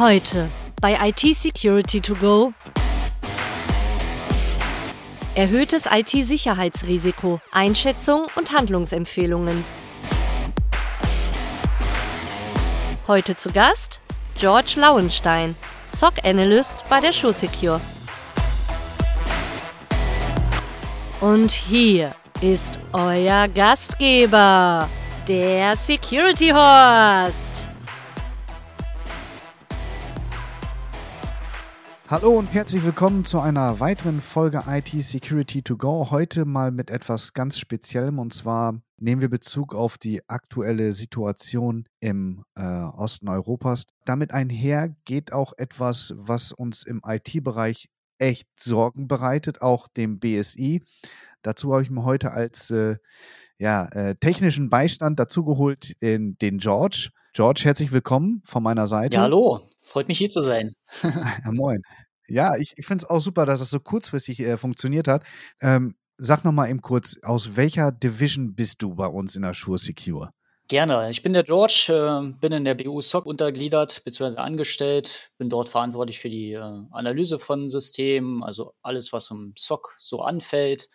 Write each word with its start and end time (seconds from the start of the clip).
Heute 0.00 0.48
bei 0.80 0.96
IT 1.08 1.36
Security 1.36 2.00
to 2.00 2.14
Go. 2.14 2.54
Erhöhtes 5.34 5.84
IT-Sicherheitsrisiko, 5.84 7.38
Einschätzung 7.52 8.24
und 8.34 8.50
Handlungsempfehlungen. 8.50 9.62
Heute 13.08 13.36
zu 13.36 13.52
Gast 13.52 14.00
George 14.38 14.76
Lauenstein, 14.76 15.54
SOC 15.94 16.24
Analyst 16.24 16.82
bei 16.88 17.00
der 17.02 17.12
SureSecure. 17.12 17.78
Und 21.20 21.50
hier 21.50 22.14
ist 22.40 22.78
euer 22.94 23.48
Gastgeber, 23.48 24.88
der 25.28 25.76
Security 25.76 26.52
Horst. 26.52 27.49
Hallo 32.10 32.36
und 32.36 32.48
herzlich 32.48 32.84
willkommen 32.84 33.24
zu 33.24 33.38
einer 33.38 33.78
weiteren 33.78 34.20
Folge 34.20 34.64
IT 34.66 34.88
Security 34.88 35.62
to 35.62 35.76
Go. 35.76 36.10
Heute 36.10 36.44
mal 36.44 36.72
mit 36.72 36.90
etwas 36.90 37.34
ganz 37.34 37.56
Speziellem 37.60 38.18
und 38.18 38.34
zwar 38.34 38.82
nehmen 38.96 39.20
wir 39.20 39.28
Bezug 39.28 39.76
auf 39.76 39.96
die 39.96 40.28
aktuelle 40.28 40.92
Situation 40.92 41.84
im 42.00 42.42
äh, 42.56 42.62
Osten 42.62 43.28
Europas. 43.28 43.84
Damit 44.06 44.34
einher 44.34 44.88
geht 45.04 45.32
auch 45.32 45.52
etwas, 45.56 46.12
was 46.16 46.50
uns 46.50 46.82
im 46.82 47.00
IT-Bereich 47.06 47.88
echt 48.18 48.48
Sorgen 48.58 49.06
bereitet, 49.06 49.62
auch 49.62 49.86
dem 49.86 50.18
BSI. 50.18 50.82
Dazu 51.42 51.72
habe 51.72 51.84
ich 51.84 51.90
mir 51.90 52.02
heute 52.02 52.32
als 52.32 52.72
äh, 52.72 52.96
ja, 53.56 53.84
äh, 53.92 54.16
technischen 54.16 54.68
Beistand 54.68 55.20
dazugeholt 55.20 56.02
den, 56.02 56.36
den 56.38 56.58
George. 56.58 57.10
George, 57.34 57.60
herzlich 57.62 57.92
willkommen 57.92 58.42
von 58.44 58.64
meiner 58.64 58.88
Seite. 58.88 59.14
Ja, 59.14 59.22
hallo. 59.22 59.60
Freut 59.78 60.08
mich 60.08 60.18
hier 60.18 60.30
zu 60.30 60.40
sein. 60.40 60.74
ja, 61.02 61.12
moin. 61.52 61.82
Ja, 62.30 62.56
ich, 62.56 62.74
ich 62.76 62.86
finde 62.86 63.04
es 63.04 63.10
auch 63.10 63.20
super, 63.20 63.46
dass 63.46 63.60
das 63.60 63.70
so 63.70 63.80
kurzfristig 63.80 64.40
äh, 64.40 64.56
funktioniert 64.56 65.08
hat. 65.08 65.24
Ähm, 65.60 65.96
sag 66.16 66.44
noch 66.44 66.52
mal 66.52 66.68
eben 66.68 66.82
kurz, 66.82 67.16
aus 67.22 67.56
welcher 67.56 67.92
Division 67.92 68.54
bist 68.54 68.82
du 68.82 68.94
bei 68.94 69.06
uns 69.06 69.36
in 69.36 69.42
der 69.42 69.54
Sure 69.54 69.78
Secure? 69.78 70.30
Gerne. 70.68 71.10
Ich 71.10 71.22
bin 71.22 71.32
der 71.32 71.42
George, 71.42 71.86
äh, 71.88 72.32
bin 72.40 72.52
in 72.52 72.64
der 72.64 72.76
BU 72.76 73.00
SOC 73.00 73.26
untergliedert 73.26 74.04
bzw. 74.04 74.36
angestellt, 74.36 75.32
bin 75.36 75.48
dort 75.48 75.68
verantwortlich 75.68 76.20
für 76.20 76.30
die 76.30 76.52
äh, 76.52 76.82
Analyse 76.92 77.40
von 77.40 77.68
Systemen, 77.68 78.44
also 78.44 78.74
alles, 78.80 79.12
was 79.12 79.32
im 79.32 79.52
SOC 79.58 79.96
so 79.98 80.20
anfällt 80.20 80.88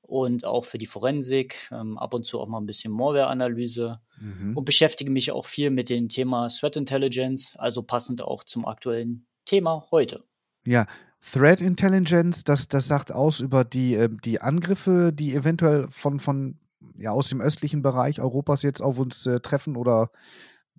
und 0.00 0.44
auch 0.44 0.64
für 0.64 0.78
die 0.78 0.86
Forensik, 0.86 1.68
ähm, 1.70 1.96
ab 1.96 2.12
und 2.12 2.24
zu 2.24 2.40
auch 2.40 2.48
mal 2.48 2.58
ein 2.58 2.66
bisschen 2.66 2.92
Malware-Analyse 2.92 4.00
mhm. 4.20 4.56
und 4.56 4.64
beschäftige 4.64 5.12
mich 5.12 5.30
auch 5.30 5.46
viel 5.46 5.70
mit 5.70 5.90
dem 5.90 6.08
Thema 6.08 6.48
Threat 6.48 6.76
Intelligence, 6.76 7.54
also 7.56 7.84
passend 7.84 8.20
auch 8.20 8.42
zum 8.42 8.66
aktuellen 8.66 9.28
Thema 9.44 9.86
heute. 9.92 10.24
Ja, 10.66 10.86
Threat 11.20 11.62
Intelligence, 11.62 12.44
das, 12.44 12.68
das 12.68 12.86
sagt 12.86 13.10
aus 13.12 13.40
über 13.40 13.64
die, 13.64 13.94
äh, 13.94 14.08
die 14.24 14.40
Angriffe, 14.40 15.12
die 15.12 15.34
eventuell 15.34 15.88
von, 15.90 16.20
von 16.20 16.58
ja, 16.98 17.12
aus 17.12 17.28
dem 17.28 17.40
östlichen 17.40 17.82
Bereich 17.82 18.20
Europas 18.20 18.62
jetzt 18.62 18.82
auf 18.82 18.98
uns 18.98 19.26
äh, 19.26 19.40
treffen 19.40 19.76
oder 19.76 20.10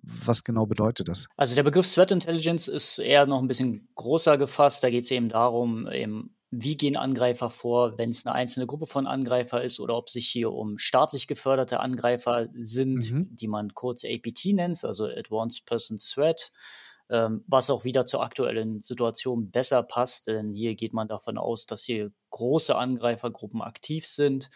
was 0.02 0.44
genau 0.44 0.66
bedeutet 0.66 1.08
das? 1.08 1.26
Also 1.36 1.56
der 1.56 1.64
Begriff 1.64 1.92
Threat 1.92 2.12
Intelligence 2.12 2.68
ist 2.68 2.98
eher 2.98 3.26
noch 3.26 3.40
ein 3.40 3.48
bisschen 3.48 3.88
größer 3.96 4.38
gefasst. 4.38 4.84
Da 4.84 4.90
geht 4.90 5.02
es 5.02 5.10
eben 5.10 5.28
darum, 5.28 5.88
eben, 5.90 6.36
wie 6.50 6.76
gehen 6.76 6.96
Angreifer 6.96 7.50
vor, 7.50 7.98
wenn 7.98 8.10
es 8.10 8.24
eine 8.24 8.36
einzelne 8.36 8.66
Gruppe 8.66 8.86
von 8.86 9.08
Angreifer 9.08 9.64
ist 9.64 9.80
oder 9.80 9.96
ob 9.96 10.08
sich 10.08 10.28
hier 10.28 10.52
um 10.52 10.78
staatlich 10.78 11.26
geförderte 11.26 11.80
Angreifer 11.80 12.46
sind, 12.54 13.10
mhm. 13.10 13.34
die 13.34 13.48
man 13.48 13.74
kurz 13.74 14.04
APT 14.04 14.46
nennt, 14.52 14.84
also 14.84 15.06
Advanced 15.06 15.66
Person 15.66 15.96
Threat 15.98 16.52
ähm, 16.52 16.85
was 17.08 17.70
auch 17.70 17.84
wieder 17.84 18.04
zur 18.04 18.22
aktuellen 18.22 18.82
Situation 18.82 19.50
besser 19.50 19.82
passt, 19.84 20.26
denn 20.26 20.52
hier 20.52 20.74
geht 20.74 20.92
man 20.92 21.06
davon 21.06 21.38
aus, 21.38 21.66
dass 21.66 21.84
hier 21.84 22.10
große 22.30 22.74
Angreifergruppen 22.74 23.62
aktiv 23.62 24.06
sind 24.06 24.50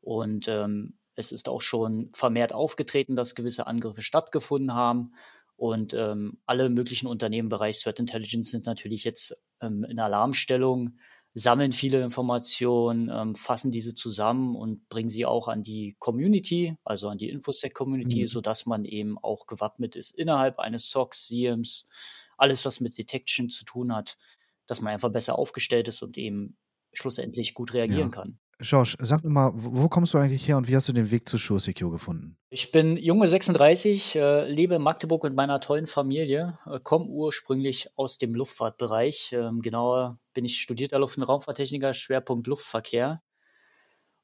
und 0.00 0.46
ähm, 0.48 0.98
es 1.14 1.32
ist 1.32 1.48
auch 1.48 1.60
schon 1.60 2.10
vermehrt 2.14 2.52
aufgetreten, 2.52 3.14
dass 3.14 3.34
gewisse 3.34 3.66
Angriffe 3.66 4.02
stattgefunden 4.02 4.74
haben. 4.74 5.14
Und 5.56 5.92
ähm, 5.92 6.38
alle 6.46 6.70
möglichen 6.70 7.06
Unternehmen 7.06 7.46
im 7.46 7.50
Bereich 7.50 7.82
Threat 7.82 7.98
Intelligence 7.98 8.50
sind 8.50 8.64
natürlich 8.64 9.04
jetzt 9.04 9.36
ähm, 9.60 9.84
in 9.84 10.00
Alarmstellung 10.00 10.96
sammeln 11.34 11.72
viele 11.72 12.02
Informationen, 12.02 13.08
ähm, 13.08 13.34
fassen 13.34 13.70
diese 13.70 13.94
zusammen 13.94 14.56
und 14.56 14.88
bringen 14.88 15.10
sie 15.10 15.26
auch 15.26 15.46
an 15.46 15.62
die 15.62 15.94
Community, 15.98 16.76
also 16.82 17.08
an 17.08 17.18
die 17.18 17.28
Infosec-Community, 17.28 18.22
mhm. 18.22 18.26
sodass 18.26 18.66
man 18.66 18.84
eben 18.84 19.16
auch 19.18 19.46
gewappnet 19.46 19.94
ist 19.94 20.10
innerhalb 20.10 20.58
eines 20.58 20.90
SOCs, 20.90 21.28
SIEMs, 21.28 21.86
alles, 22.36 22.64
was 22.64 22.80
mit 22.80 22.98
Detection 22.98 23.48
zu 23.48 23.64
tun 23.64 23.94
hat, 23.94 24.16
dass 24.66 24.80
man 24.80 24.92
einfach 24.92 25.10
besser 25.10 25.38
aufgestellt 25.38 25.88
ist 25.88 26.02
und 26.02 26.18
eben 26.18 26.56
schlussendlich 26.92 27.54
gut 27.54 27.74
reagieren 27.74 28.10
ja. 28.10 28.16
kann. 28.16 28.39
Josh, 28.62 28.96
sag 29.00 29.24
mir 29.24 29.30
mal, 29.30 29.52
wo 29.54 29.88
kommst 29.88 30.12
du 30.12 30.18
eigentlich 30.18 30.46
her 30.46 30.58
und 30.58 30.68
wie 30.68 30.76
hast 30.76 30.88
du 30.88 30.92
den 30.92 31.10
Weg 31.10 31.28
zu 31.28 31.38
Sure 31.38 31.60
Secure 31.60 31.90
gefunden? 31.90 32.36
Ich 32.50 32.70
bin 32.70 32.98
junge 32.98 33.26
36, 33.26 34.16
äh, 34.16 34.50
lebe 34.50 34.74
in 34.74 34.82
Magdeburg 34.82 35.24
mit 35.24 35.34
meiner 35.34 35.60
tollen 35.60 35.86
Familie, 35.86 36.58
äh, 36.66 36.78
komme 36.82 37.06
ursprünglich 37.06 37.88
aus 37.96 38.18
dem 38.18 38.34
Luftfahrtbereich. 38.34 39.32
Ähm, 39.32 39.62
genauer 39.62 40.18
bin 40.34 40.44
ich 40.44 40.60
studierter 40.60 40.98
Luft- 40.98 41.16
und 41.16 41.22
Raumfahrttechniker, 41.22 41.94
Schwerpunkt 41.94 42.46
Luftverkehr 42.46 43.22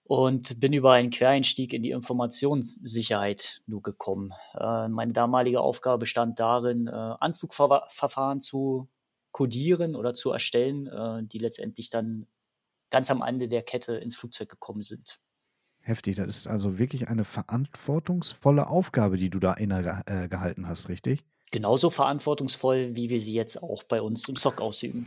und 0.05 0.61
bin 0.61 0.75
über 0.75 0.93
einen 0.93 1.11
Quereinstieg 1.11 1.73
in 1.73 1.83
die 1.83 1.91
Informationssicherheit 1.91 3.63
nur 3.67 3.83
gekommen. 3.83 4.33
Äh, 4.55 4.89
meine 4.89 5.15
damalige 5.15 5.63
Aufgabe 5.63 6.01
bestand 6.01 6.39
darin, 6.39 6.89
Anflugverfahren 6.89 8.41
zu 8.41 8.89
codieren 9.33 9.97
oder 9.97 10.15
zu 10.15 10.31
erstellen, 10.31 11.29
die 11.29 11.39
letztendlich 11.39 11.91
dann 11.91 12.27
ganz 12.91 13.11
am 13.11 13.23
Ende 13.23 13.49
der 13.49 13.63
Kette 13.63 13.97
ins 13.97 14.17
Flugzeug 14.17 14.49
gekommen 14.49 14.83
sind. 14.83 15.19
Heftig, 15.81 16.17
das 16.17 16.27
ist 16.27 16.47
also 16.49 16.79
wirklich 16.79 17.09
eine 17.09 17.25
verantwortungsvolle 17.25 18.69
Aufgabe, 18.69 19.17
die 19.17 19.31
du 19.31 19.39
da 19.39 19.53
innegehalten 19.53 20.65
äh, 20.65 20.67
hast, 20.67 20.89
richtig? 20.89 21.25
Genauso 21.53 21.91
verantwortungsvoll, 21.91 22.97
wie 22.97 23.09
wir 23.09 23.21
sie 23.21 23.35
jetzt 23.35 23.63
auch 23.63 23.85
bei 23.85 24.03
uns 24.03 24.29
im 24.29 24.35
SOC 24.35 24.61
ausüben. 24.61 25.07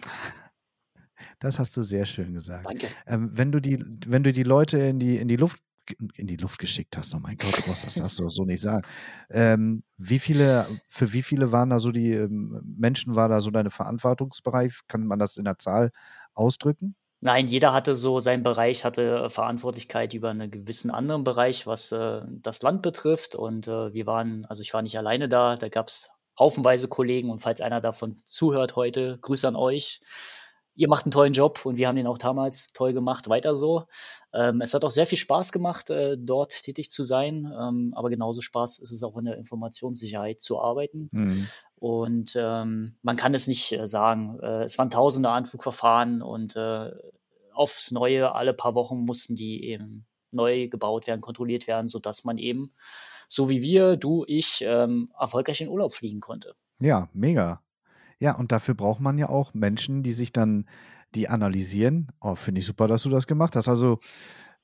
Das 1.39 1.59
hast 1.59 1.75
du 1.75 1.83
sehr 1.83 2.05
schön 2.05 2.33
gesagt. 2.33 2.65
Danke. 2.65 2.87
Ähm, 3.05 3.31
wenn, 3.33 3.51
du 3.51 3.59
die, 3.59 3.83
wenn 4.07 4.23
du 4.23 4.31
die 4.31 4.43
Leute 4.43 4.77
in 4.79 4.99
die, 4.99 5.17
in 5.17 5.27
die 5.27 5.35
Luft 5.35 5.59
in 6.15 6.27
die 6.27 6.35
Luft 6.35 6.59
geschickt 6.59 6.95
hast. 6.97 7.15
Oh 7.15 7.19
mein 7.19 7.35
Gott, 7.35 7.67
was 7.67 7.81
das 7.81 7.95
darfst 7.95 8.19
du 8.19 8.29
so 8.29 8.45
nicht 8.45 8.61
sagen. 8.61 8.85
Ähm, 9.31 9.83
wie 9.97 10.19
viele, 10.19 10.67
für 10.87 11.13
wie 11.13 11.23
viele 11.23 11.51
waren 11.51 11.71
da 11.71 11.79
so 11.79 11.91
die 11.91 12.13
ähm, 12.13 12.61
Menschen, 12.77 13.15
war 13.15 13.27
da 13.27 13.41
so 13.41 13.49
deine 13.49 13.71
Verantwortungsbereich? 13.71 14.81
Kann 14.87 15.07
man 15.07 15.17
das 15.17 15.37
in 15.37 15.45
der 15.45 15.57
Zahl 15.57 15.89
ausdrücken? 16.33 16.95
Nein, 17.21 17.47
jeder 17.47 17.73
hatte 17.73 17.95
so 17.95 18.19
seinen 18.21 18.43
Bereich, 18.43 18.85
hatte 18.85 19.25
äh, 19.25 19.29
Verantwortlichkeit 19.29 20.13
über 20.13 20.29
einen 20.29 20.49
gewissen 20.49 20.89
anderen 20.89 21.23
Bereich, 21.25 21.67
was 21.67 21.91
äh, 21.91 22.21
das 22.27 22.61
Land 22.61 22.81
betrifft. 22.81 23.35
Und 23.35 23.67
äh, 23.67 23.93
wir 23.93 24.05
waren, 24.05 24.45
also 24.45 24.61
ich 24.61 24.73
war 24.73 24.81
nicht 24.81 24.97
alleine 24.97 25.27
da, 25.27 25.57
da 25.57 25.67
gab 25.67 25.87
es 25.89 26.11
haufenweise 26.37 26.87
Kollegen 26.87 27.29
und 27.29 27.39
falls 27.39 27.59
einer 27.59 27.81
davon 27.81 28.15
zuhört 28.23 28.77
heute, 28.77 29.17
Grüße 29.21 29.47
an 29.47 29.57
euch 29.57 29.99
ihr 30.79 30.87
macht 30.87 31.03
einen 31.03 31.11
tollen 31.11 31.33
Job 31.33 31.65
und 31.65 31.75
wir 31.75 31.89
haben 31.89 31.97
den 31.97 32.07
auch 32.07 32.17
damals 32.17 32.71
toll 32.71 32.93
gemacht, 32.93 33.27
weiter 33.27 33.53
so. 33.53 33.83
Ähm, 34.33 34.61
es 34.61 34.73
hat 34.73 34.85
auch 34.85 34.91
sehr 34.91 35.05
viel 35.05 35.17
Spaß 35.17 35.51
gemacht, 35.51 35.89
äh, 35.89 36.15
dort 36.17 36.63
tätig 36.63 36.89
zu 36.89 37.03
sein, 37.03 37.51
ähm, 37.59 37.93
aber 37.97 38.09
genauso 38.09 38.39
Spaß 38.39 38.79
ist 38.79 38.91
es 38.91 39.03
auch 39.03 39.17
in 39.17 39.25
der 39.25 39.37
Informationssicherheit 39.37 40.39
zu 40.39 40.61
arbeiten. 40.61 41.09
Mhm. 41.11 41.47
Und 41.79 42.33
ähm, 42.35 42.95
man 43.01 43.15
kann 43.15 43.33
es 43.33 43.47
nicht 43.47 43.71
äh, 43.71 43.87
sagen. 43.87 44.37
Äh, 44.41 44.63
es 44.63 44.77
waren 44.77 44.89
tausende 44.89 45.29
Anflugverfahren 45.29 46.21
und 46.21 46.55
äh, 46.55 46.91
aufs 47.53 47.91
Neue, 47.91 48.35
alle 48.35 48.53
paar 48.53 48.75
Wochen 48.75 49.05
mussten 49.05 49.35
die 49.35 49.63
eben 49.65 50.05
neu 50.31 50.67
gebaut 50.67 51.07
werden, 51.07 51.21
kontrolliert 51.21 51.67
werden, 51.67 51.87
sodass 51.87 52.23
man 52.23 52.37
eben, 52.37 52.71
so 53.27 53.49
wie 53.49 53.61
wir, 53.61 53.95
du, 53.95 54.25
ich, 54.27 54.63
ähm, 54.65 55.09
erfolgreich 55.17 55.61
in 55.61 55.69
Urlaub 55.69 55.93
fliegen 55.93 56.19
konnte. 56.19 56.53
Ja, 56.79 57.09
mega. 57.13 57.61
Ja, 58.19 58.35
und 58.35 58.51
dafür 58.51 58.75
braucht 58.75 58.99
man 58.99 59.17
ja 59.17 59.29
auch 59.29 59.53
Menschen, 59.53 60.03
die 60.03 60.11
sich 60.11 60.33
dann, 60.33 60.67
die 61.15 61.29
analysieren. 61.29 62.11
Oh, 62.19 62.35
finde 62.35 62.59
ich 62.59 62.67
super, 62.67 62.87
dass 62.87 63.03
du 63.03 63.09
das 63.09 63.25
gemacht 63.27 63.55
hast. 63.55 63.69
Also, 63.69 63.99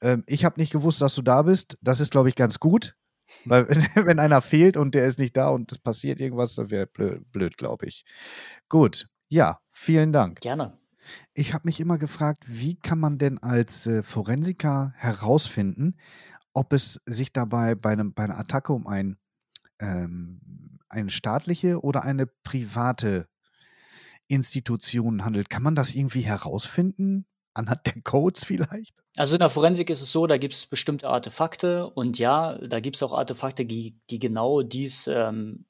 ähm, 0.02 0.24
ich 0.28 0.46
habe 0.46 0.60
nicht 0.60 0.72
gewusst, 0.72 1.02
dass 1.02 1.16
du 1.16 1.22
da 1.22 1.44
bist. 1.44 1.78
Das 1.82 2.00
ist, 2.00 2.12
glaube 2.12 2.30
ich, 2.30 2.36
ganz 2.36 2.60
gut. 2.60 2.96
Weil 3.46 3.68
wenn, 3.70 3.78
wenn 4.06 4.20
einer 4.20 4.42
fehlt 4.42 4.78
und 4.78 4.96
der 4.96 5.06
ist 5.06 5.20
nicht 5.20 5.36
da 5.38 5.50
und 5.50 5.72
es 5.72 5.78
passiert 5.78 6.20
irgendwas, 6.20 6.56
dann 6.56 6.72
wäre 6.72 6.88
blöd, 6.88 7.32
blöd 7.32 7.58
glaube 7.58 7.86
ich. 7.86 8.06
Gut, 8.70 9.08
ja, 9.28 9.60
vielen 9.72 10.12
Dank. 10.12 10.42
Gerne. 10.42 10.78
Ich 11.34 11.54
habe 11.54 11.64
mich 11.66 11.80
immer 11.80 11.98
gefragt, 11.98 12.44
wie 12.48 12.76
kann 12.76 13.00
man 13.00 13.18
denn 13.18 13.38
als 13.38 13.86
äh, 13.86 14.02
Forensiker 14.02 14.94
herausfinden, 14.96 15.98
ob 16.54 16.74
es 16.74 17.00
sich 17.06 17.32
dabei 17.32 17.76
bei, 17.76 17.92
einem, 17.92 18.14
bei 18.14 18.24
einer 18.24 18.40
Attacke 18.40 18.74
um 18.74 18.88
ein, 18.88 19.18
ähm, 19.80 20.80
eine 20.90 21.10
staatliche 21.10 21.82
oder 21.82 22.04
eine 22.04 22.26
private 22.26 23.28
Institutionen 24.28 25.26
handelt. 25.26 25.50
Kann 25.50 25.64
man 25.64 25.76
das 25.76 25.94
irgendwie 25.94 26.22
herausfinden? 26.22 27.26
Anhand 27.56 27.86
der 27.86 28.02
Codes 28.04 28.44
vielleicht? 28.44 28.94
Also 29.18 29.36
in 29.36 29.40
der 29.40 29.50
Forensik 29.50 29.90
ist 29.90 30.02
es 30.02 30.12
so, 30.12 30.28
da 30.28 30.38
gibt 30.38 30.54
es 30.54 30.66
bestimmte 30.68 31.08
Artefakte 31.10 31.90
und 31.90 32.20
ja, 32.20 32.58
da 32.60 32.80
gibt 32.80 32.98
es 32.98 33.04
auch 33.04 33.14
Artefakte, 33.14 33.66
die, 33.66 33.98
die 34.10 34.20
genau 34.20 34.62
dies 34.62 35.08
ähm, 35.08 35.66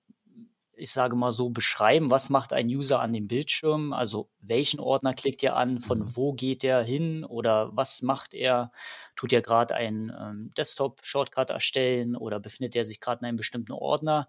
ich 0.78 0.92
sage 0.92 1.16
mal 1.16 1.32
so, 1.32 1.50
beschreiben, 1.50 2.10
was 2.12 2.30
macht 2.30 2.52
ein 2.52 2.68
User 2.68 3.00
an 3.00 3.14
dem 3.14 3.28
Bildschirm? 3.28 3.94
Also 3.94 4.30
welchen 4.42 4.80
Ordner 4.80 5.14
klickt 5.14 5.42
er 5.44 5.56
an, 5.56 5.80
von 5.80 6.00
Mhm. 6.00 6.16
wo 6.16 6.34
geht 6.34 6.64
er 6.64 6.84
hin 6.84 7.24
oder 7.24 7.70
was 7.76 8.02
macht 8.02 8.34
er? 8.34 8.70
Tut 9.16 9.32
er 9.32 9.42
gerade 9.42 9.76
einen 9.76 10.10
ähm, 10.10 10.52
Desktop-Shortcut 10.58 11.50
erstellen 11.50 12.16
oder 12.16 12.40
befindet 12.40 12.76
er 12.76 12.86
sich 12.86 13.00
gerade 13.00 13.22
in 13.22 13.28
einem 13.28 13.38
bestimmten 13.38 13.72
Ordner? 13.72 14.28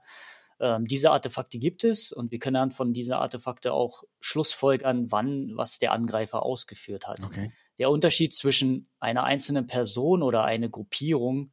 Ähm, 0.58 0.86
diese 0.86 1.10
Artefakte 1.10 1.58
gibt 1.58 1.84
es 1.84 2.12
und 2.12 2.30
wir 2.30 2.38
können 2.38 2.54
dann 2.54 2.70
von 2.70 2.92
diesen 2.92 3.14
Artefakte 3.14 3.72
auch 3.72 4.04
schlussfolgern, 4.20 5.10
wann 5.10 5.52
was 5.54 5.78
der 5.78 5.92
Angreifer 5.92 6.42
ausgeführt 6.42 7.06
hat. 7.06 7.22
Okay. 7.24 7.52
Der 7.78 7.90
Unterschied 7.90 8.32
zwischen 8.32 8.88
einer 8.98 9.24
einzelnen 9.24 9.66
Person 9.66 10.22
oder 10.22 10.44
einer 10.44 10.68
Gruppierung 10.68 11.52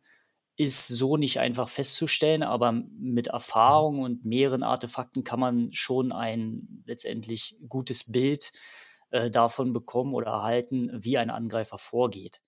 ist 0.55 0.87
so 0.87 1.17
nicht 1.17 1.39
einfach 1.39 1.67
festzustellen, 1.67 2.43
aber 2.43 2.71
mit 2.71 3.27
Erfahrung 3.27 4.01
und 4.01 4.23
mehreren 4.23 4.63
Artefakten 4.63 5.23
kann 5.23 5.39
man 5.39 5.73
schon 5.73 6.11
ein 6.11 6.83
letztendlich 6.85 7.57
gutes 7.67 8.11
Bild 8.11 8.51
äh, 9.09 9.29
davon 9.29 9.73
bekommen 9.73 10.13
oder 10.13 10.27
erhalten, 10.27 10.91
wie 10.93 11.17
ein 11.17 11.31
Angreifer 11.31 11.77
vorgeht. 11.77 12.41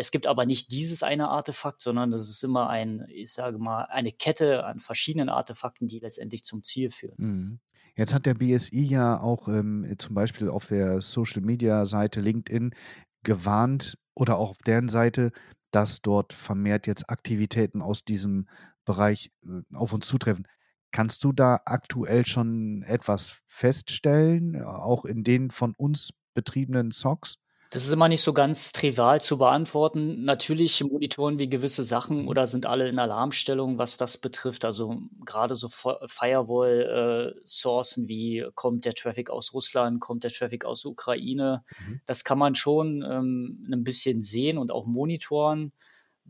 Es 0.00 0.12
gibt 0.12 0.28
aber 0.28 0.46
nicht 0.46 0.70
dieses 0.70 1.02
eine 1.02 1.28
Artefakt, 1.28 1.82
sondern 1.82 2.12
das 2.12 2.30
ist 2.30 2.44
immer 2.44 2.70
ein, 2.70 3.04
ich 3.08 3.32
sage 3.32 3.58
mal, 3.58 3.82
eine 3.86 4.12
Kette 4.12 4.64
an 4.64 4.78
verschiedenen 4.78 5.28
Artefakten, 5.28 5.88
die 5.88 5.98
letztendlich 5.98 6.44
zum 6.44 6.62
Ziel 6.62 6.88
führen. 6.88 7.16
Mhm. 7.18 7.60
Jetzt 7.96 8.14
hat 8.14 8.24
der 8.24 8.34
BSI 8.34 8.84
ja 8.84 9.20
auch 9.20 9.48
ähm, 9.48 9.92
zum 9.98 10.14
Beispiel 10.14 10.50
auf 10.50 10.66
der 10.66 11.02
Social 11.02 11.42
Media 11.42 11.84
Seite 11.84 12.20
LinkedIn 12.20 12.76
gewarnt 13.24 13.98
oder 14.14 14.36
auch 14.36 14.50
auf 14.50 14.58
deren 14.58 14.88
Seite, 14.88 15.32
dass 15.72 16.00
dort 16.00 16.32
vermehrt 16.32 16.86
jetzt 16.86 17.10
Aktivitäten 17.10 17.82
aus 17.82 18.04
diesem 18.04 18.48
Bereich 18.84 19.32
äh, 19.44 19.62
auf 19.74 19.92
uns 19.92 20.06
zutreffen. 20.06 20.46
Kannst 20.92 21.24
du 21.24 21.32
da 21.32 21.58
aktuell 21.64 22.24
schon 22.24 22.84
etwas 22.84 23.38
feststellen, 23.46 24.62
auch 24.62 25.04
in 25.04 25.24
den 25.24 25.50
von 25.50 25.74
uns 25.76 26.10
betriebenen 26.34 26.92
SOCs? 26.92 27.40
Das 27.70 27.84
ist 27.84 27.92
immer 27.92 28.08
nicht 28.08 28.22
so 28.22 28.32
ganz 28.32 28.72
trivial 28.72 29.20
zu 29.20 29.36
beantworten. 29.36 30.24
Natürlich 30.24 30.82
monitoren 30.82 31.38
wir 31.38 31.48
gewisse 31.48 31.84
Sachen 31.84 32.26
oder 32.26 32.46
sind 32.46 32.64
alle 32.64 32.88
in 32.88 32.98
Alarmstellung, 32.98 33.76
was 33.76 33.98
das 33.98 34.16
betrifft. 34.16 34.64
Also 34.64 35.02
gerade 35.24 35.54
so 35.54 35.68
Firewall-Sourcen 35.68 38.08
wie 38.08 38.46
kommt 38.54 38.86
der 38.86 38.94
Traffic 38.94 39.28
aus 39.28 39.52
Russland, 39.52 40.00
kommt 40.00 40.24
der 40.24 40.32
Traffic 40.32 40.64
aus 40.64 40.86
Ukraine. 40.86 41.62
Mhm. 41.86 42.00
Das 42.06 42.24
kann 42.24 42.38
man 42.38 42.54
schon 42.54 43.02
ähm, 43.02 43.68
ein 43.70 43.84
bisschen 43.84 44.22
sehen 44.22 44.56
und 44.56 44.72
auch 44.72 44.86
monitoren. 44.86 45.72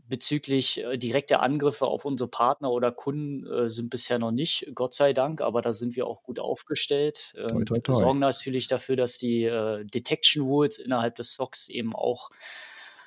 Bezüglich 0.09 0.83
äh, 0.83 0.97
direkter 0.97 1.41
Angriffe 1.41 1.85
auf 1.85 2.03
unsere 2.03 2.27
Partner 2.29 2.71
oder 2.71 2.91
Kunden 2.91 3.45
äh, 3.45 3.69
sind 3.69 3.89
bisher 3.89 4.19
noch 4.19 4.31
nicht, 4.31 4.69
Gott 4.73 4.93
sei 4.93 5.13
Dank, 5.13 5.39
aber 5.41 5.61
da 5.61 5.71
sind 5.71 5.95
wir 5.95 6.07
auch 6.07 6.23
gut 6.23 6.39
aufgestellt. 6.39 7.33
Toi, 7.35 7.59
Ähm, 7.59 7.65
toi, 7.65 7.79
toi. 7.79 7.93
sorgen 7.93 8.19
natürlich 8.19 8.67
dafür, 8.67 8.95
dass 8.95 9.17
die 9.17 9.43
äh, 9.43 9.85
Detection 9.85 10.43
Rules 10.43 10.79
innerhalb 10.79 11.15
des 11.15 11.35
SOCs 11.35 11.69
eben 11.69 11.95
auch 11.95 12.29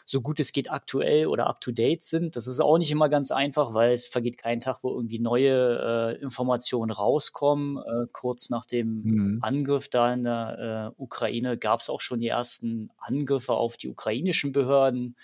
so 0.05 0.21
gut 0.21 0.41
es 0.41 0.53
geht 0.53 0.71
aktuell 0.71 1.27
oder 1.27 1.47
up 1.47 1.61
to 1.61 1.71
date 1.73 2.03
sind. 2.03 2.37
Das 2.37 2.47
ist 2.47 2.61
auch 2.61 2.77
nicht 2.77 2.91
immer 2.91 3.09
ganz 3.09 3.31
einfach, 3.31 3.73
weil 3.73 3.93
es 3.93 4.09
vergeht 4.09 4.37
kein 4.37 4.61
Tag, 4.61 4.79
wo 4.83 4.91
irgendwie 4.91 5.21
neue 5.21 6.17
äh, 6.19 6.21
Informationen 6.23 6.91
rauskommen. 6.91 7.79
Äh, 7.79 8.07
kurz 8.13 8.51
nach 8.51 8.67
dem 8.67 9.03
Mhm. 9.05 9.39
Angriff 9.43 9.89
da 9.89 10.13
in 10.13 10.25
der 10.25 10.93
äh, 10.99 11.01
Ukraine 11.03 11.57
gab 11.57 11.81
es 11.81 11.89
auch 11.89 12.01
schon 12.01 12.21
die 12.21 12.29
ersten 12.29 12.91
Angriffe 12.99 13.55
auf 13.55 13.77
die 13.77 13.89
ukrainischen 13.89 14.53
Behörden. 14.53 15.17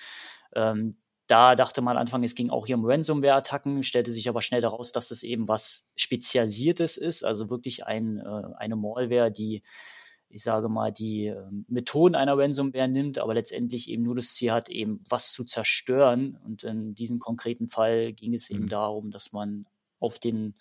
Ähm, 0.54 0.96
da 1.28 1.54
dachte 1.54 1.82
man 1.82 1.96
am 1.96 2.00
Anfang, 2.00 2.24
es 2.24 2.34
ging 2.34 2.50
auch 2.50 2.66
hier 2.66 2.76
um 2.76 2.84
Ransomware-Attacken, 2.84 3.82
stellte 3.84 4.10
sich 4.10 4.28
aber 4.28 4.42
schnell 4.42 4.60
daraus, 4.62 4.92
dass 4.92 5.10
es 5.10 5.22
eben 5.22 5.46
was 5.46 5.88
Spezialisiertes 5.94 6.96
ist, 6.96 7.22
also 7.24 7.50
wirklich 7.50 7.86
ein, 7.86 8.18
äh, 8.18 8.42
eine 8.56 8.76
Malware, 8.76 9.30
die, 9.30 9.62
ich 10.30 10.42
sage 10.42 10.68
mal, 10.68 10.90
die 10.90 11.26
äh, 11.26 11.36
Methoden 11.68 12.14
einer 12.14 12.36
Ransomware 12.36 12.88
nimmt, 12.88 13.18
aber 13.18 13.34
letztendlich 13.34 13.88
eben 13.90 14.02
nur 14.02 14.16
das 14.16 14.34
Ziel 14.34 14.52
hat, 14.52 14.70
eben 14.70 15.04
was 15.08 15.32
zu 15.32 15.44
zerstören. 15.44 16.38
Und 16.44 16.64
in 16.64 16.94
diesem 16.94 17.18
konkreten 17.18 17.68
Fall 17.68 18.12
ging 18.14 18.34
es 18.34 18.50
eben 18.50 18.64
Mhm. 18.64 18.68
darum, 18.68 19.10
dass 19.10 19.32
man 19.32 19.66
auf 20.00 20.18
den 20.18 20.54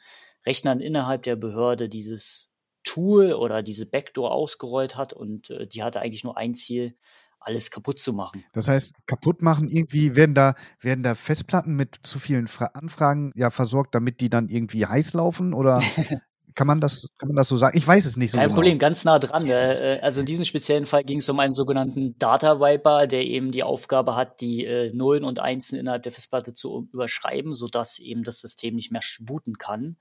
Rechnern 0.45 0.81
innerhalb 0.81 1.23
der 1.23 1.35
Behörde 1.37 1.89
dieses 1.89 2.51
Tool 2.83 3.33
oder 3.33 3.63
diese 3.63 3.85
Backdoor 3.85 4.31
ausgerollt 4.31 4.95
hat 4.95 5.13
und 5.13 5.49
äh, 5.49 5.67
die 5.67 5.83
hatte 5.83 5.99
eigentlich 6.01 6.23
nur 6.23 6.37
ein 6.37 6.53
Ziel, 6.53 6.95
alles 7.39 7.71
kaputt 7.71 7.99
zu 7.99 8.13
machen. 8.13 8.43
Das 8.53 8.67
heißt, 8.67 8.93
kaputt 9.05 9.41
machen, 9.41 9.69
irgendwie 9.69 10.15
werden 10.15 10.35
da, 10.35 10.55
werden 10.81 11.03
da 11.03 11.15
Festplatten 11.15 11.75
mit 11.75 11.99
zu 12.03 12.19
vielen 12.19 12.47
Fra 12.47 12.71
Anfragen 12.73 13.31
ja 13.35 13.51
versorgt, 13.51 13.95
damit 13.95 14.21
die 14.21 14.29
dann 14.29 14.49
irgendwie 14.49 14.85
heiß 14.85 15.13
laufen? 15.13 15.53
Oder 15.53 15.81
kann 16.55 16.67
man 16.67 16.81
das, 16.81 17.07
kann 17.19 17.29
man 17.29 17.35
das 17.35 17.47
so 17.47 17.55
sagen? 17.55 17.77
Ich 17.77 17.87
weiß 17.87 18.05
es 18.05 18.17
nicht 18.17 18.31
so 18.31 18.37
Kein 18.37 18.47
genau. 18.47 18.55
Problem, 18.55 18.79
ganz 18.79 19.05
nah 19.05 19.19
dran. 19.19 19.45
Yes. 19.47 19.79
Äh, 19.79 19.99
also 20.01 20.21
in 20.21 20.25
diesem 20.25 20.43
speziellen 20.43 20.85
Fall 20.85 21.03
ging 21.03 21.19
es 21.19 21.29
um 21.29 21.39
einen 21.39 21.53
sogenannten 21.53 22.17
Data 22.17 22.59
Wiper, 22.59 23.07
der 23.07 23.23
eben 23.23 23.51
die 23.51 23.63
Aufgabe 23.63 24.15
hat, 24.15 24.41
die 24.41 24.65
äh, 24.65 24.91
Nullen 24.93 25.23
und 25.23 25.39
Einsen 25.39 25.79
innerhalb 25.79 26.03
der 26.03 26.11
Festplatte 26.11 26.53
zu 26.53 26.89
überschreiben, 26.91 27.53
sodass 27.53 27.99
eben 27.99 28.23
das 28.23 28.41
System 28.41 28.75
nicht 28.75 28.91
mehr 28.91 29.01
booten 29.21 29.57
kann. 29.57 29.97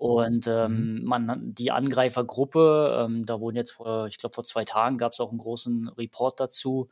Und 0.00 0.46
ähm, 0.46 1.04
man, 1.04 1.54
die 1.54 1.70
Angreifergruppe, 1.72 3.04
ähm, 3.06 3.26
da 3.26 3.38
wurden 3.38 3.56
jetzt 3.56 3.72
vor, 3.72 4.06
ich 4.06 4.16
glaube 4.16 4.34
vor 4.34 4.44
zwei 4.44 4.64
Tagen 4.64 4.96
gab 4.96 5.12
es 5.12 5.20
auch 5.20 5.28
einen 5.28 5.36
großen 5.38 5.88
Report 5.90 6.40
dazu, 6.40 6.88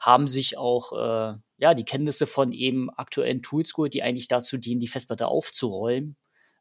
haben 0.00 0.26
sich 0.26 0.56
auch 0.56 0.92
äh, 0.92 1.34
ja 1.58 1.74
die 1.74 1.84
Kenntnisse 1.84 2.26
von 2.26 2.52
eben 2.52 2.88
aktuellen 2.90 3.42
Tools 3.42 3.74
geholt, 3.74 3.92
die 3.92 4.02
eigentlich 4.02 4.28
dazu 4.28 4.56
dienen, 4.56 4.80
die 4.80 4.88
Festplatte 4.88 5.28
aufzurollen, 5.28 6.16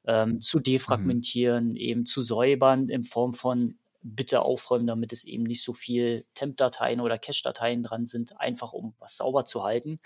ähm, 0.06 0.42
zu 0.42 0.60
defragmentieren, 0.60 1.78
eben 1.78 2.06
zu 2.06 2.22
säubern 2.22 2.90
in 2.90 3.04
Form 3.04 3.34
von 3.34 3.78
bitte 4.02 4.42
aufräumen, 4.42 4.88
damit 4.88 5.14
es 5.14 5.24
eben 5.24 5.44
nicht 5.44 5.64
so 5.64 5.72
viel 5.74 6.26
Temp-Dateien 6.36 7.00
oder 7.02 7.18
Cache-Dateien 7.18 7.84
dran 7.84 8.06
sind, 8.06 8.40
einfach 8.40 8.74
um 8.74 8.96
was 9.00 9.16
sauber 9.18 9.46
zu 9.46 9.64
halten. 9.64 10.00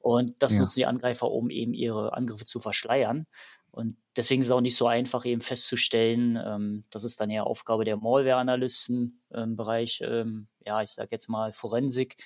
Und 0.00 0.34
das 0.40 0.56
Ja. 0.56 0.62
nutzen 0.62 0.80
die 0.80 0.86
Angreifer, 0.86 1.30
um 1.30 1.48
eben 1.50 1.74
ihre 1.74 2.12
Angriffe 2.14 2.44
zu 2.44 2.60
verschleiern. 2.60 3.26
Und 3.72 3.96
deswegen 4.16 4.42
ist 4.42 4.48
es 4.48 4.52
auch 4.52 4.60
nicht 4.60 4.76
so 4.76 4.86
einfach, 4.86 5.24
eben 5.24 5.40
festzustellen, 5.40 6.36
ähm, 6.36 6.84
das 6.90 7.04
ist 7.04 7.20
dann 7.20 7.30
eher 7.30 7.46
Aufgabe 7.46 7.84
der 7.84 7.96
Malware-Analysten 7.96 9.22
im 9.30 9.56
Bereich, 9.56 10.02
ähm, 10.04 10.48
ja, 10.64 10.82
ich 10.82 10.90
sage 10.90 11.08
jetzt 11.10 11.28
mal 11.28 11.52
Forensik, 11.52 12.16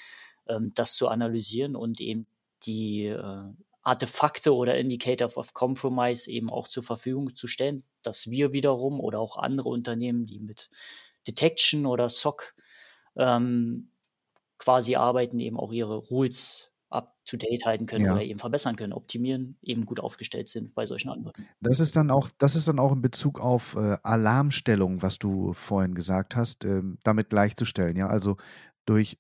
ähm, 0.49 0.73
das 0.75 0.95
zu 0.97 1.09
analysieren 1.09 1.77
und 1.77 2.01
eben 2.01 2.27
die 2.65 3.07
äh, 3.07 3.45
Artefakte 3.83 4.55
oder 4.55 4.77
Indicator 4.77 5.31
of 5.37 5.55
Compromise 5.55 6.29
eben 6.29 6.51
auch 6.51 6.67
zur 6.67 6.83
Verfügung 6.83 7.33
zu 7.35 7.47
stellen, 7.47 7.85
dass 8.03 8.29
wir 8.29 8.53
wiederum 8.53 8.99
oder 8.99 9.21
auch 9.21 9.37
andere 9.37 9.69
Unternehmen, 9.69 10.27
die 10.27 10.41
mit 10.41 10.71
Detection 11.29 11.87
oder 11.87 12.09
SOC 12.09 12.55
ähm, 13.15 13.93
quasi 14.59 14.97
arbeiten, 14.97 15.39
eben 15.39 15.57
auch 15.57 15.73
ihre 15.73 15.97
Rules 15.97 16.73
up 16.91 17.17
to 17.25 17.37
date 17.37 17.65
halten 17.67 17.87
können 17.87 18.05
Ja. 18.05 18.15
oder 18.15 18.23
eben 18.23 18.39
verbessern 18.39 18.77
können, 18.77 18.93
optimieren, 18.93 19.59
eben 19.63 19.87
gut 19.87 20.01
aufgestellt 20.01 20.49
sind 20.49 20.75
bei 20.75 20.87
solchen 20.87 21.11
Angriffen. 21.11 21.49
Das 21.61 21.81
ist 21.81 21.97
dann 21.97 22.11
auch, 22.11 22.31
das 22.39 22.55
ist 22.55 22.69
dann 22.69 22.79
auch 22.79 22.93
in 22.93 23.03
Bezug 23.03 23.41
auf 23.41 23.75
äh, 23.75 23.97
Alarmstellung, 24.03 25.03
was 25.03 25.19
du 25.19 25.53
vorhin 25.53 25.95
gesagt 25.95 26.37
hast, 26.37 26.65
ähm, 26.65 26.99
damit 27.03 27.31
gleichzustellen. 27.31 27.97
Ja, 27.97 28.07
also 28.09 28.37
durch, 28.85 29.19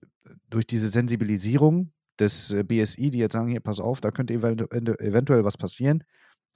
durch 0.48 0.66
diese 0.66 0.88
Sensibilisierung 0.88 1.92
des 2.18 2.52
äh, 2.52 2.62
BSI, 2.62 3.10
die 3.10 3.18
jetzt 3.18 3.32
sagen, 3.32 3.48
hier, 3.48 3.60
pass 3.60 3.80
auf, 3.80 4.00
da 4.00 4.10
könnte 4.10 4.34
eventu 4.34 4.64
eventuell 4.70 5.44
was 5.44 5.56
passieren. 5.56 6.04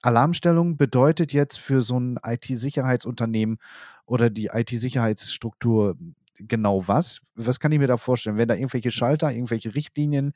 Alarmstellung 0.02 0.76
bedeutet 0.76 1.32
jetzt 1.32 1.58
für 1.58 1.82
so 1.82 1.98
ein 1.98 2.18
IT-Sicherheitsunternehmen 2.24 3.58
oder 4.06 4.30
die 4.30 4.46
IT-Sicherheitsstruktur 4.46 5.96
genau 6.34 6.88
was? 6.88 7.20
Was 7.34 7.60
kann 7.60 7.72
ich 7.72 7.78
mir 7.78 7.86
da 7.86 7.98
vorstellen? 7.98 8.38
Wenn 8.38 8.48
da 8.48 8.54
irgendwelche 8.54 8.90
Schalter, 8.90 9.30
irgendwelche 9.30 9.74
Richtlinien, 9.74 10.32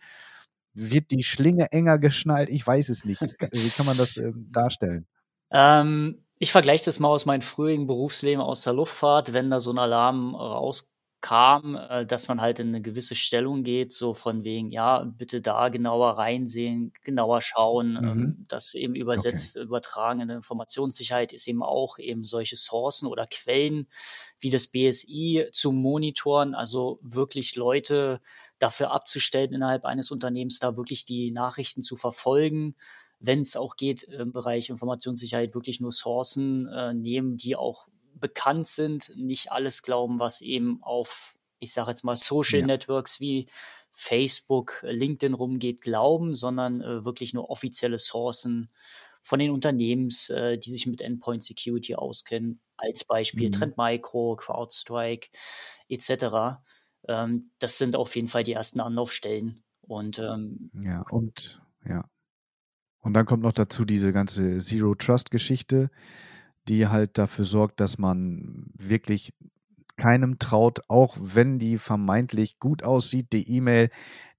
wird 0.74 1.10
die 1.10 1.22
Schlinge 1.22 1.70
enger 1.72 1.98
geschnallt? 1.98 2.50
Ich 2.50 2.66
weiß 2.66 2.88
es 2.88 3.04
nicht. 3.04 3.20
Wie 3.52 3.70
kann 3.70 3.86
man 3.86 3.96
das 3.96 4.16
ähm, 4.16 4.48
darstellen? 4.52 5.06
Ähm, 5.50 6.24
ich 6.38 6.52
vergleiche 6.52 6.84
das 6.86 6.98
mal 7.00 7.08
aus 7.08 7.26
meinem 7.26 7.42
früheren 7.42 7.86
Berufsleben 7.86 8.40
aus 8.42 8.62
der 8.62 8.72
Luftfahrt, 8.72 9.32
wenn 9.32 9.50
da 9.50 9.60
so 9.60 9.70
ein 9.72 9.78
Alarm 9.78 10.34
rauskam, 10.34 11.76
äh, 11.76 12.04
dass 12.06 12.28
man 12.28 12.40
halt 12.40 12.58
in 12.58 12.68
eine 12.68 12.82
gewisse 12.82 13.14
Stellung 13.14 13.62
geht, 13.62 13.92
so 13.92 14.14
von 14.14 14.42
wegen, 14.44 14.70
ja, 14.70 15.04
bitte 15.04 15.40
da 15.40 15.68
genauer 15.68 16.18
reinsehen, 16.18 16.92
genauer 17.02 17.40
schauen, 17.40 17.92
Mhm. 17.92 18.08
ähm, 18.08 18.44
das 18.48 18.74
eben 18.74 18.94
übersetzt, 18.96 19.56
übertragen 19.56 20.20
in 20.20 20.28
der 20.28 20.36
Informationssicherheit 20.38 21.32
ist 21.32 21.46
eben 21.46 21.62
auch 21.62 21.98
eben 21.98 22.24
solche 22.24 22.56
Sourcen 22.56 23.06
oder 23.06 23.26
Quellen 23.26 23.86
wie 24.40 24.50
das 24.50 24.66
BSI 24.66 25.46
zu 25.52 25.72
monitoren, 25.72 26.54
also 26.54 26.98
wirklich 27.02 27.54
Leute 27.56 28.20
dafür 28.64 28.90
abzustellen, 28.90 29.52
innerhalb 29.52 29.84
eines 29.84 30.10
Unternehmens 30.10 30.58
da 30.58 30.76
wirklich 30.76 31.04
die 31.04 31.30
Nachrichten 31.30 31.82
zu 31.82 31.96
verfolgen, 31.96 32.74
wenn 33.20 33.40
es 33.40 33.56
auch 33.56 33.76
geht 33.76 34.02
im 34.04 34.32
Bereich 34.32 34.70
Informationssicherheit, 34.70 35.54
wirklich 35.54 35.80
nur 35.80 35.92
Sourcen 35.92 36.66
äh, 36.68 36.94
nehmen, 36.94 37.36
die 37.36 37.56
auch 37.56 37.86
bekannt 38.14 38.66
sind, 38.66 39.12
nicht 39.16 39.52
alles 39.52 39.82
glauben, 39.82 40.18
was 40.18 40.40
eben 40.40 40.82
auf, 40.82 41.38
ich 41.58 41.72
sage 41.72 41.90
jetzt 41.90 42.04
mal, 42.04 42.16
Social 42.16 42.60
Ja. 42.60 42.66
Networks 42.66 43.20
wie 43.20 43.48
Facebook, 43.90 44.82
LinkedIn 44.82 45.34
rumgeht, 45.34 45.82
glauben, 45.82 46.34
sondern 46.34 46.80
äh, 46.80 47.04
wirklich 47.04 47.34
nur 47.34 47.50
offizielle 47.50 47.98
Sourcen 47.98 48.70
von 49.20 49.38
den 49.38 49.50
Unternehmens, 49.50 50.30
äh, 50.30 50.58
die 50.58 50.70
sich 50.70 50.86
mit 50.86 51.00
Endpoint 51.00 51.42
Security 51.42 51.94
auskennen, 51.94 52.60
als 52.76 53.04
Beispiel 53.04 53.48
mhm. 53.48 53.52
Trend 53.52 53.76
Micro, 53.76 54.36
CrowdStrike 54.36 55.28
etc. 55.88 56.60
Ähm, 57.08 57.50
das 57.58 57.78
sind 57.78 57.96
auf 57.96 58.16
jeden 58.16 58.28
Fall 58.28 58.42
die 58.42 58.52
ersten 58.52 58.80
Anlaufstellen. 58.80 59.62
Und 59.80 60.18
ähm, 60.18 60.70
ja, 60.80 61.04
und 61.10 61.60
ja. 61.86 62.04
Und 63.00 63.12
dann 63.12 63.26
kommt 63.26 63.42
noch 63.42 63.52
dazu 63.52 63.84
diese 63.84 64.12
ganze 64.12 64.58
Zero 64.60 64.94
Trust 64.94 65.30
Geschichte, 65.30 65.90
die 66.68 66.88
halt 66.88 67.18
dafür 67.18 67.44
sorgt, 67.44 67.80
dass 67.80 67.98
man 67.98 68.70
wirklich 68.78 69.34
keinem 69.96 70.38
traut, 70.38 70.80
auch 70.88 71.16
wenn 71.20 71.58
die 71.58 71.78
vermeintlich 71.78 72.58
gut 72.58 72.82
aussieht, 72.82 73.32
die 73.32 73.48
E-Mail, 73.56 73.90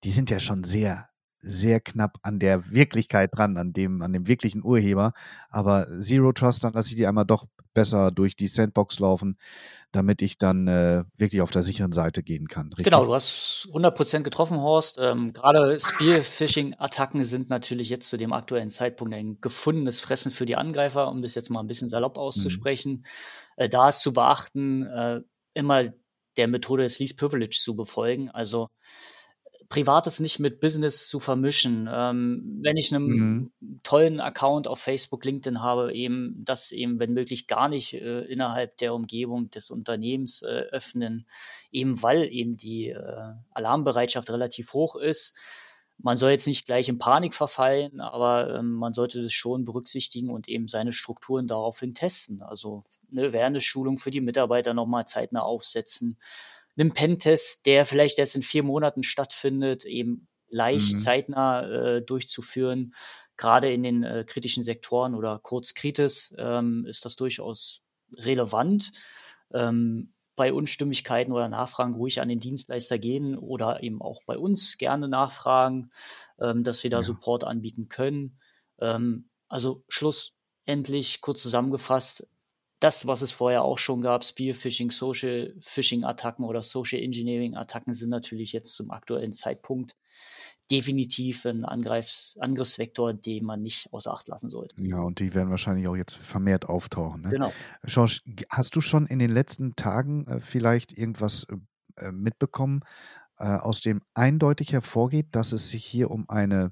die 0.03 0.11
sind 0.11 0.29
ja 0.29 0.39
schon 0.39 0.63
sehr, 0.63 1.09
sehr 1.45 1.79
knapp 1.79 2.17
an 2.23 2.39
der 2.39 2.71
Wirklichkeit 2.71 3.31
dran, 3.33 3.57
an 3.57 3.71
dem, 3.71 4.01
an 4.01 4.11
dem 4.13 4.27
wirklichen 4.27 4.63
Urheber. 4.63 5.13
Aber 5.49 5.87
Zero 6.01 6.33
Trust, 6.33 6.63
dann 6.63 6.73
lasse 6.73 6.89
ich 6.89 6.95
die 6.95 7.07
einmal 7.07 7.25
doch 7.25 7.45
besser 7.75 8.09
durch 8.09 8.35
die 8.35 8.47
Sandbox 8.47 8.99
laufen, 8.99 9.37
damit 9.91 10.23
ich 10.23 10.39
dann 10.39 10.67
äh, 10.67 11.03
wirklich 11.17 11.41
auf 11.41 11.51
der 11.51 11.61
sicheren 11.61 11.91
Seite 11.91 12.23
gehen 12.23 12.47
kann. 12.47 12.67
Richtig? 12.69 12.85
Genau, 12.85 13.05
du 13.05 13.13
hast 13.13 13.67
100% 13.71 14.21
getroffen, 14.21 14.57
Horst. 14.57 14.97
Ähm, 14.99 15.33
Gerade 15.33 15.77
Spearfishing-Attacken 15.79 17.23
sind 17.23 17.49
natürlich 17.49 17.89
jetzt 17.89 18.09
zu 18.09 18.17
dem 18.17 18.33
aktuellen 18.33 18.69
Zeitpunkt 18.69 19.13
ein 19.13 19.39
gefundenes 19.41 20.01
Fressen 20.01 20.31
für 20.31 20.45
die 20.45 20.55
Angreifer, 20.55 21.09
um 21.09 21.21
das 21.21 21.35
jetzt 21.35 21.49
mal 21.49 21.59
ein 21.59 21.67
bisschen 21.67 21.89
salopp 21.89 22.17
auszusprechen. 22.17 22.91
Mhm. 22.93 23.03
Äh, 23.57 23.69
da 23.69 23.89
ist 23.89 24.01
zu 24.01 24.13
beachten, 24.13 24.83
äh, 24.83 25.21
immer 25.53 25.83
der 26.37 26.47
Methode 26.47 26.83
des 26.83 26.99
Least 26.99 27.17
Privilege 27.19 27.57
zu 27.57 27.75
befolgen. 27.75 28.29
Also 28.29 28.67
Privates 29.69 30.19
nicht 30.19 30.39
mit 30.39 30.59
Business 30.59 31.07
zu 31.07 31.19
vermischen. 31.19 31.89
Ähm, 31.91 32.59
wenn 32.61 32.77
ich 32.77 32.93
einen 32.93 33.07
mhm. 33.07 33.51
tollen 33.83 34.19
Account 34.19 34.67
auf 34.67 34.79
Facebook, 34.79 35.25
LinkedIn 35.25 35.61
habe, 35.61 35.93
eben 35.93 36.41
das 36.43 36.71
eben, 36.71 36.99
wenn 36.99 37.13
möglich, 37.13 37.47
gar 37.47 37.69
nicht 37.69 37.93
äh, 37.93 38.21
innerhalb 38.21 38.77
der 38.77 38.93
Umgebung 38.93 39.49
des 39.51 39.71
Unternehmens 39.71 40.41
äh, 40.43 40.65
öffnen, 40.71 41.25
eben 41.71 42.01
weil 42.01 42.31
eben 42.31 42.57
die 42.57 42.89
äh, 42.89 43.33
Alarmbereitschaft 43.51 44.29
relativ 44.29 44.73
hoch 44.73 44.95
ist 44.95 45.35
man 45.97 46.17
soll 46.17 46.31
jetzt 46.31 46.47
nicht 46.47 46.65
gleich 46.65 46.89
in 46.89 46.97
Panik 46.97 47.33
verfallen, 47.33 48.01
aber 48.01 48.55
ähm, 48.55 48.73
man 48.73 48.93
sollte 48.93 49.21
das 49.21 49.33
schon 49.33 49.63
berücksichtigen 49.63 50.29
und 50.29 50.47
eben 50.47 50.67
seine 50.67 50.91
Strukturen 50.91 51.47
daraufhin 51.47 51.93
testen. 51.93 52.41
Also 52.41 52.83
eine 53.11 53.27
Awareness-Schulung 53.27 53.97
für 53.97 54.11
die 54.11 54.21
Mitarbeiter 54.21 54.73
nochmal 54.73 55.05
zeitnah 55.05 55.41
aufsetzen. 55.41 56.17
Einen 56.77 56.93
Pentest, 56.93 57.65
der 57.65 57.85
vielleicht 57.85 58.19
erst 58.19 58.35
in 58.35 58.41
vier 58.41 58.63
Monaten 58.63 59.03
stattfindet, 59.03 59.85
eben 59.85 60.27
leicht 60.49 60.93
mhm. 60.93 60.97
zeitnah 60.97 61.67
äh, 61.67 62.01
durchzuführen. 62.01 62.93
Gerade 63.37 63.71
in 63.71 63.83
den 63.83 64.03
äh, 64.03 64.23
kritischen 64.25 64.63
Sektoren 64.63 65.15
oder 65.15 65.39
kurz 65.41 65.73
Kritis 65.73 66.35
ähm, 66.37 66.85
ist 66.87 67.05
das 67.05 67.15
durchaus 67.15 67.81
relevant. 68.13 68.91
Ähm, 69.53 70.13
bei 70.35 70.51
Unstimmigkeiten 70.51 71.31
oder 71.31 71.47
Nachfragen 71.47 71.95
ruhig 71.95 72.19
an 72.21 72.27
den 72.27 72.39
Dienstleister 72.39 72.99
gehen 72.99 73.37
oder 73.37 73.81
eben 73.83 74.01
auch 74.01 74.21
bei 74.25 74.37
uns 74.37 74.77
gerne 74.77 75.07
nachfragen, 75.07 75.91
ähm, 76.39 76.63
dass 76.63 76.83
wir 76.83 76.89
da 76.89 76.97
ja. 76.97 77.03
Support 77.03 77.43
anbieten 77.45 77.87
können. 77.87 78.37
Ähm, 78.79 79.29
also 79.47 79.83
schlussendlich 79.87 81.21
kurz 81.21 81.41
zusammengefasst, 81.41 82.27
das, 82.85 83.07
was 83.07 83.23
es 83.23 83.31
vorher 83.31 83.63
auch 83.63 83.79
schon 83.79 84.01
gab, 84.01 84.23
Spearfishing, 84.23 84.91
Social 84.91 85.55
Phishing 85.59 86.03
Attacken 86.03 86.45
oder 86.45 86.61
Social 86.61 87.01
Engineering 87.01 87.55
Attacken 87.55 87.95
sind 87.95 88.11
natürlich 88.11 88.53
jetzt 88.53 88.75
zum 88.75 88.91
aktuellen 88.91 89.33
Zeitpunkt 89.33 89.95
definitiv 90.69 91.47
ein 91.47 91.65
Angreifs 91.65 92.37
Angriffsvektor, 92.39 93.15
den 93.15 93.43
man 93.43 93.63
nicht 93.63 93.91
außer 93.91 94.13
Acht 94.13 94.27
lassen 94.27 94.51
sollte. 94.51 94.75
Ja, 94.79 94.99
und 94.99 95.19
die 95.19 95.33
werden 95.33 95.49
wahrscheinlich 95.49 95.87
auch 95.87 95.95
jetzt 95.95 96.17
vermehrt 96.17 96.69
auftauchen. 96.69 97.21
Ne? 97.21 97.29
Genau. 97.29 97.51
George, 97.85 98.19
hast 98.51 98.75
du 98.75 98.81
schon 98.81 99.07
in 99.07 99.17
den 99.17 99.31
letzten 99.31 99.75
Tagen 99.75 100.25
äh, 100.27 100.39
vielleicht 100.39 100.95
irgendwas 100.95 101.47
äh, 101.97 102.11
mitbekommen, 102.11 102.81
äh, 103.39 103.45
aus 103.45 103.81
dem 103.81 104.03
eindeutig 104.13 104.73
hervorgeht, 104.73 105.29
dass 105.31 105.53
es 105.53 105.71
sich 105.71 105.83
hier 105.83 106.11
um 106.11 106.29
eine, 106.29 106.71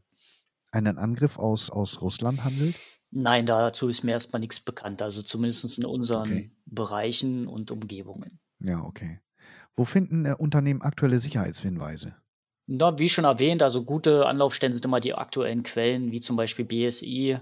einen 0.71 0.99
Angriff 0.99 1.39
aus, 1.39 1.71
aus 1.71 2.01
Russland 2.01 2.43
handelt? 2.43 2.75
Nein, 3.15 3.45
dazu 3.45 3.87
ist 3.89 4.03
mir 4.03 4.11
erstmal 4.11 4.39
nichts 4.39 4.59
bekannt. 4.59 5.01
Also 5.01 5.21
zumindest 5.21 5.77
in 5.77 5.85
unseren 5.85 6.31
okay. 6.31 6.51
Bereichen 6.65 7.47
und 7.47 7.69
Umgebungen. 7.69 8.39
Ja, 8.59 8.81
okay. 8.81 9.19
Wo 9.75 9.85
finden 9.85 10.25
äh, 10.25 10.35
Unternehmen 10.37 10.81
aktuelle 10.81 11.19
Sicherheitshinweise? 11.19 12.15
Na, 12.65 12.97
wie 12.97 13.09
schon 13.09 13.25
erwähnt, 13.25 13.61
also 13.61 13.83
gute 13.83 14.25
Anlaufstellen 14.25 14.73
sind 14.73 14.85
immer 14.85 14.99
die 14.99 15.13
aktuellen 15.13 15.63
Quellen, 15.63 16.11
wie 16.11 16.21
zum 16.21 16.37
Beispiel 16.37 16.65
BSI. 16.65 17.37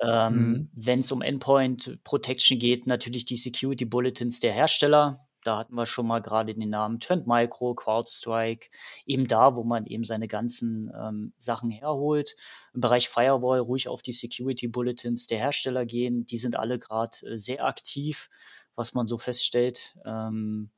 Ähm, 0.00 0.34
mhm. 0.34 0.70
Wenn 0.74 0.98
es 0.98 1.12
um 1.12 1.22
Endpoint 1.22 2.02
Protection 2.02 2.58
geht, 2.58 2.86
natürlich 2.86 3.24
die 3.24 3.36
Security 3.36 3.84
Bulletins 3.84 4.40
der 4.40 4.52
Hersteller. 4.52 5.23
Da 5.44 5.58
hatten 5.58 5.76
wir 5.76 5.86
schon 5.86 6.06
mal 6.06 6.20
gerade 6.20 6.54
den 6.54 6.70
Namen 6.70 7.00
Trend 7.00 7.26
Micro, 7.26 7.74
CrowdStrike, 7.74 8.68
eben 9.06 9.28
da, 9.28 9.56
wo 9.56 9.62
man 9.62 9.86
eben 9.86 10.04
seine 10.04 10.26
ganzen 10.26 10.90
ähm, 10.98 11.32
Sachen 11.36 11.70
herholt. 11.70 12.34
Im 12.72 12.80
Bereich 12.80 13.08
Firewall 13.08 13.60
ruhig 13.60 13.88
auf 13.88 14.02
die 14.02 14.12
Security 14.12 14.68
Bulletins 14.68 15.26
der 15.26 15.38
Hersteller 15.38 15.86
gehen. 15.86 16.26
Die 16.26 16.38
sind 16.38 16.56
alle 16.56 16.78
gerade 16.78 17.16
äh, 17.26 17.38
sehr 17.38 17.64
aktiv, 17.64 18.28
was 18.74 18.94
man 18.94 19.06
so 19.06 19.18
feststellt. 19.18 19.96
Ähm, 20.04 20.70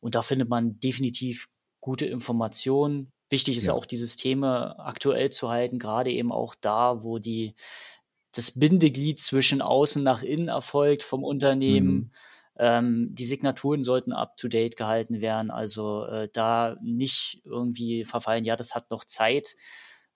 und 0.00 0.14
da 0.14 0.22
findet 0.22 0.48
man 0.48 0.80
definitiv 0.80 1.48
gute 1.80 2.06
Informationen. 2.06 3.12
Wichtig 3.30 3.56
ist 3.58 3.66
ja. 3.66 3.74
auch, 3.74 3.86
die 3.86 3.96
Systeme 3.96 4.78
aktuell 4.78 5.30
zu 5.30 5.50
halten, 5.50 5.78
gerade 5.78 6.10
eben 6.10 6.32
auch 6.32 6.54
da, 6.54 7.02
wo 7.02 7.18
die, 7.18 7.54
das 8.34 8.58
Bindeglied 8.58 9.20
zwischen 9.20 9.62
außen 9.62 10.02
nach 10.02 10.22
innen 10.22 10.48
erfolgt 10.48 11.02
vom 11.02 11.24
Unternehmen. 11.24 11.94
Mhm. 11.94 12.10
Ähm, 12.56 13.14
die 13.14 13.24
Signaturen 13.24 13.82
sollten 13.84 14.12
up-to-date 14.12 14.76
gehalten 14.76 15.20
werden, 15.20 15.50
also 15.50 16.06
äh, 16.06 16.28
da 16.32 16.76
nicht 16.82 17.42
irgendwie 17.44 18.04
verfallen, 18.04 18.44
ja, 18.44 18.56
das 18.56 18.74
hat 18.74 18.90
noch 18.90 19.04
Zeit. 19.04 19.56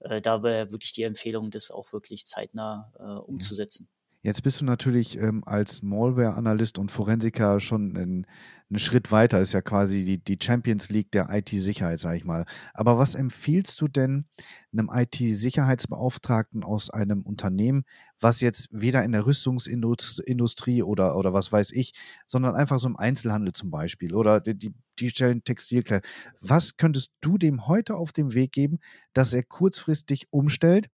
Äh, 0.00 0.20
da 0.20 0.42
wäre 0.42 0.70
wirklich 0.70 0.92
die 0.92 1.02
Empfehlung, 1.02 1.50
das 1.50 1.70
auch 1.70 1.92
wirklich 1.92 2.26
zeitnah 2.26 2.92
äh, 2.98 3.02
umzusetzen. 3.02 3.88
Jetzt 4.28 4.42
bist 4.42 4.60
du 4.60 4.66
natürlich 4.66 5.18
ähm, 5.18 5.42
als 5.46 5.82
Malware-Analyst 5.82 6.78
und 6.78 6.92
Forensiker 6.92 7.60
schon 7.60 7.96
einen, 7.96 8.26
Schritt 8.74 9.10
weiter, 9.10 9.40
ist 9.40 9.54
ja 9.54 9.62
quasi 9.62 10.04
die, 10.04 10.22
die 10.22 10.36
Champions 10.38 10.90
League 10.90 11.10
der 11.12 11.28
IT-Sicherheit, 11.30 11.98
sag 11.98 12.14
ich 12.16 12.26
mal. 12.26 12.44
Aber 12.74 12.98
was 12.98 13.14
empfiehlst 13.14 13.80
du 13.80 13.88
denn 13.88 14.26
einem 14.70 14.90
IT-Sicherheitsbeauftragten 14.92 16.62
aus 16.62 16.90
einem 16.90 17.22
Unternehmen, 17.22 17.84
was 18.20 18.42
jetzt 18.42 18.68
weder 18.70 19.02
in 19.02 19.12
der 19.12 19.24
Rüstungsindustrie 19.24 20.82
oder, 20.82 21.16
oder 21.16 21.32
was 21.32 21.50
weiß 21.50 21.72
ich, 21.72 21.94
sondern 22.26 22.54
einfach 22.54 22.78
so 22.78 22.88
im 22.88 22.98
Einzelhandel 22.98 23.54
zum 23.54 23.70
Beispiel 23.70 24.14
oder 24.14 24.40
die, 24.40 24.74
die, 24.98 25.08
stellen 25.08 25.42
Textilkleidung. 25.42 26.06
Was 26.42 26.76
könntest 26.76 27.12
du 27.22 27.38
dem 27.38 27.66
heute 27.66 27.94
auf 27.94 28.12
den 28.12 28.34
Weg 28.34 28.52
geben, 28.52 28.80
dass 29.14 29.32
er 29.32 29.44
kurzfristig 29.44 30.26
umstellt, 30.28 30.90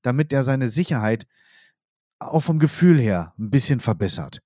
damit 0.00 0.32
er 0.32 0.42
seine 0.42 0.68
Sicherheit 0.68 1.26
auch 2.18 2.40
vom 2.40 2.58
Gefühl 2.58 2.98
her 2.98 3.34
ein 3.38 3.50
bisschen 3.50 3.80
verbessert? 3.80 4.40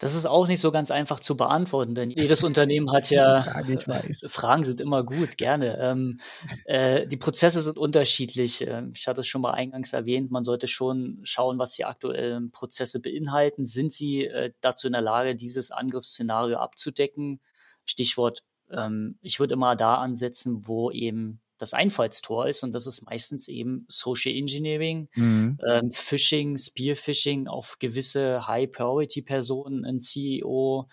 Das 0.00 0.14
ist 0.14 0.26
auch 0.26 0.46
nicht 0.46 0.60
so 0.60 0.70
ganz 0.70 0.92
einfach 0.92 1.18
zu 1.18 1.36
beantworten, 1.36 1.96
denn 1.96 2.10
jedes 2.10 2.44
Unternehmen 2.44 2.92
hat 2.92 3.10
ja 3.10 3.44
Fragen 4.28 4.62
sind 4.62 4.80
immer 4.80 5.02
gut, 5.02 5.36
gerne. 5.36 5.76
Ähm, 5.80 6.20
äh, 6.66 7.04
die 7.08 7.16
Prozesse 7.16 7.60
sind 7.60 7.78
unterschiedlich. 7.78 8.60
Ähm, 8.60 8.92
ich 8.94 9.08
hatte 9.08 9.22
es 9.22 9.26
schon 9.26 9.42
mal 9.42 9.54
eingangs 9.54 9.92
erwähnt, 9.92 10.30
man 10.30 10.44
sollte 10.44 10.68
schon 10.68 11.18
schauen, 11.24 11.58
was 11.58 11.74
die 11.74 11.84
aktuellen 11.84 12.52
Prozesse 12.52 13.00
beinhalten. 13.00 13.64
Sind 13.64 13.90
sie 13.90 14.24
äh, 14.24 14.52
dazu 14.60 14.86
in 14.86 14.92
der 14.92 15.02
Lage, 15.02 15.34
dieses 15.34 15.72
Angriffsszenario 15.72 16.58
abzudecken? 16.58 17.40
Stichwort, 17.84 18.44
ähm, 18.70 19.18
ich 19.20 19.40
würde 19.40 19.54
immer 19.54 19.74
da 19.74 19.96
ansetzen, 19.96 20.62
wo 20.64 20.92
eben 20.92 21.40
das 21.58 21.74
Einfallstor 21.74 22.48
ist 22.48 22.62
und 22.62 22.72
das 22.72 22.86
ist 22.86 23.02
meistens 23.02 23.48
eben 23.48 23.84
Social 23.88 24.32
Engineering, 24.32 25.08
mhm. 25.14 25.58
ähm, 25.66 25.90
Phishing, 25.90 26.56
Spearfishing 26.56 27.48
auf 27.48 27.78
gewisse 27.78 28.46
High-Priority-Personen, 28.46 29.84
ein 29.84 30.00
CEO, 30.00 30.88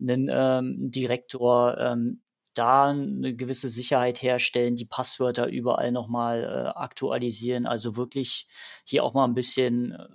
einen 0.00 0.28
ähm, 0.30 0.90
Direktor, 0.90 1.78
ähm, 1.78 2.20
da 2.54 2.90
eine 2.90 3.34
gewisse 3.34 3.68
Sicherheit 3.68 4.22
herstellen, 4.22 4.76
die 4.76 4.84
Passwörter 4.84 5.46
überall 5.46 5.90
nochmal 5.90 6.42
äh, 6.42 6.78
aktualisieren, 6.78 7.66
also 7.66 7.96
wirklich 7.96 8.46
hier 8.84 9.04
auch 9.04 9.14
mal 9.14 9.24
ein 9.24 9.34
bisschen 9.34 9.92
äh, 9.92 10.06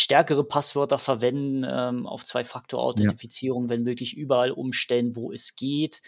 stärkere 0.00 0.44
Passwörter 0.44 0.98
verwenden, 0.98 1.64
ähm, 1.68 2.06
auf 2.06 2.24
Zwei-Faktor-Authentifizierung, 2.24 3.64
ja. 3.64 3.70
wenn 3.70 3.86
wirklich 3.86 4.16
überall 4.16 4.50
umstellen, 4.50 5.14
wo 5.16 5.32
es 5.32 5.56
geht. 5.56 6.00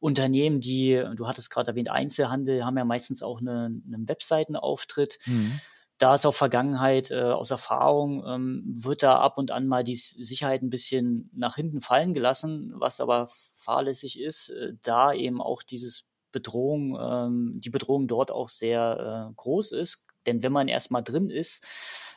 Unternehmen, 0.00 0.60
die, 0.60 1.02
du 1.14 1.26
hattest 1.26 1.50
gerade 1.50 1.72
erwähnt, 1.72 1.90
Einzelhandel, 1.90 2.64
haben 2.64 2.78
ja 2.78 2.84
meistens 2.84 3.22
auch 3.22 3.40
eine, 3.40 3.66
einen 3.66 4.08
Webseitenauftritt. 4.08 5.18
Mhm. 5.26 5.60
Da 5.98 6.14
ist 6.14 6.26
auch 6.26 6.34
Vergangenheit 6.34 7.10
äh, 7.10 7.20
aus 7.20 7.50
Erfahrung, 7.50 8.24
ähm, 8.26 8.64
wird 8.66 9.02
da 9.02 9.18
ab 9.18 9.38
und 9.38 9.50
an 9.50 9.68
mal 9.68 9.84
die 9.84 9.94
Sicherheit 9.94 10.62
ein 10.62 10.70
bisschen 10.70 11.30
nach 11.32 11.54
hinten 11.54 11.80
fallen 11.80 12.14
gelassen, 12.14 12.72
was 12.76 13.00
aber 13.00 13.28
fahrlässig 13.28 14.18
ist, 14.18 14.50
äh, 14.50 14.72
da 14.82 15.12
eben 15.12 15.40
auch 15.40 15.62
dieses 15.62 16.06
Bedrohung, 16.32 16.98
ähm, 17.00 17.60
die 17.62 17.70
Bedrohung 17.70 18.08
dort 18.08 18.32
auch 18.32 18.48
sehr 18.48 19.28
äh, 19.30 19.34
groß 19.36 19.72
ist. 19.72 20.06
Denn 20.26 20.42
wenn 20.42 20.52
man 20.52 20.68
erstmal 20.68 21.04
drin 21.04 21.30
ist, 21.30 21.64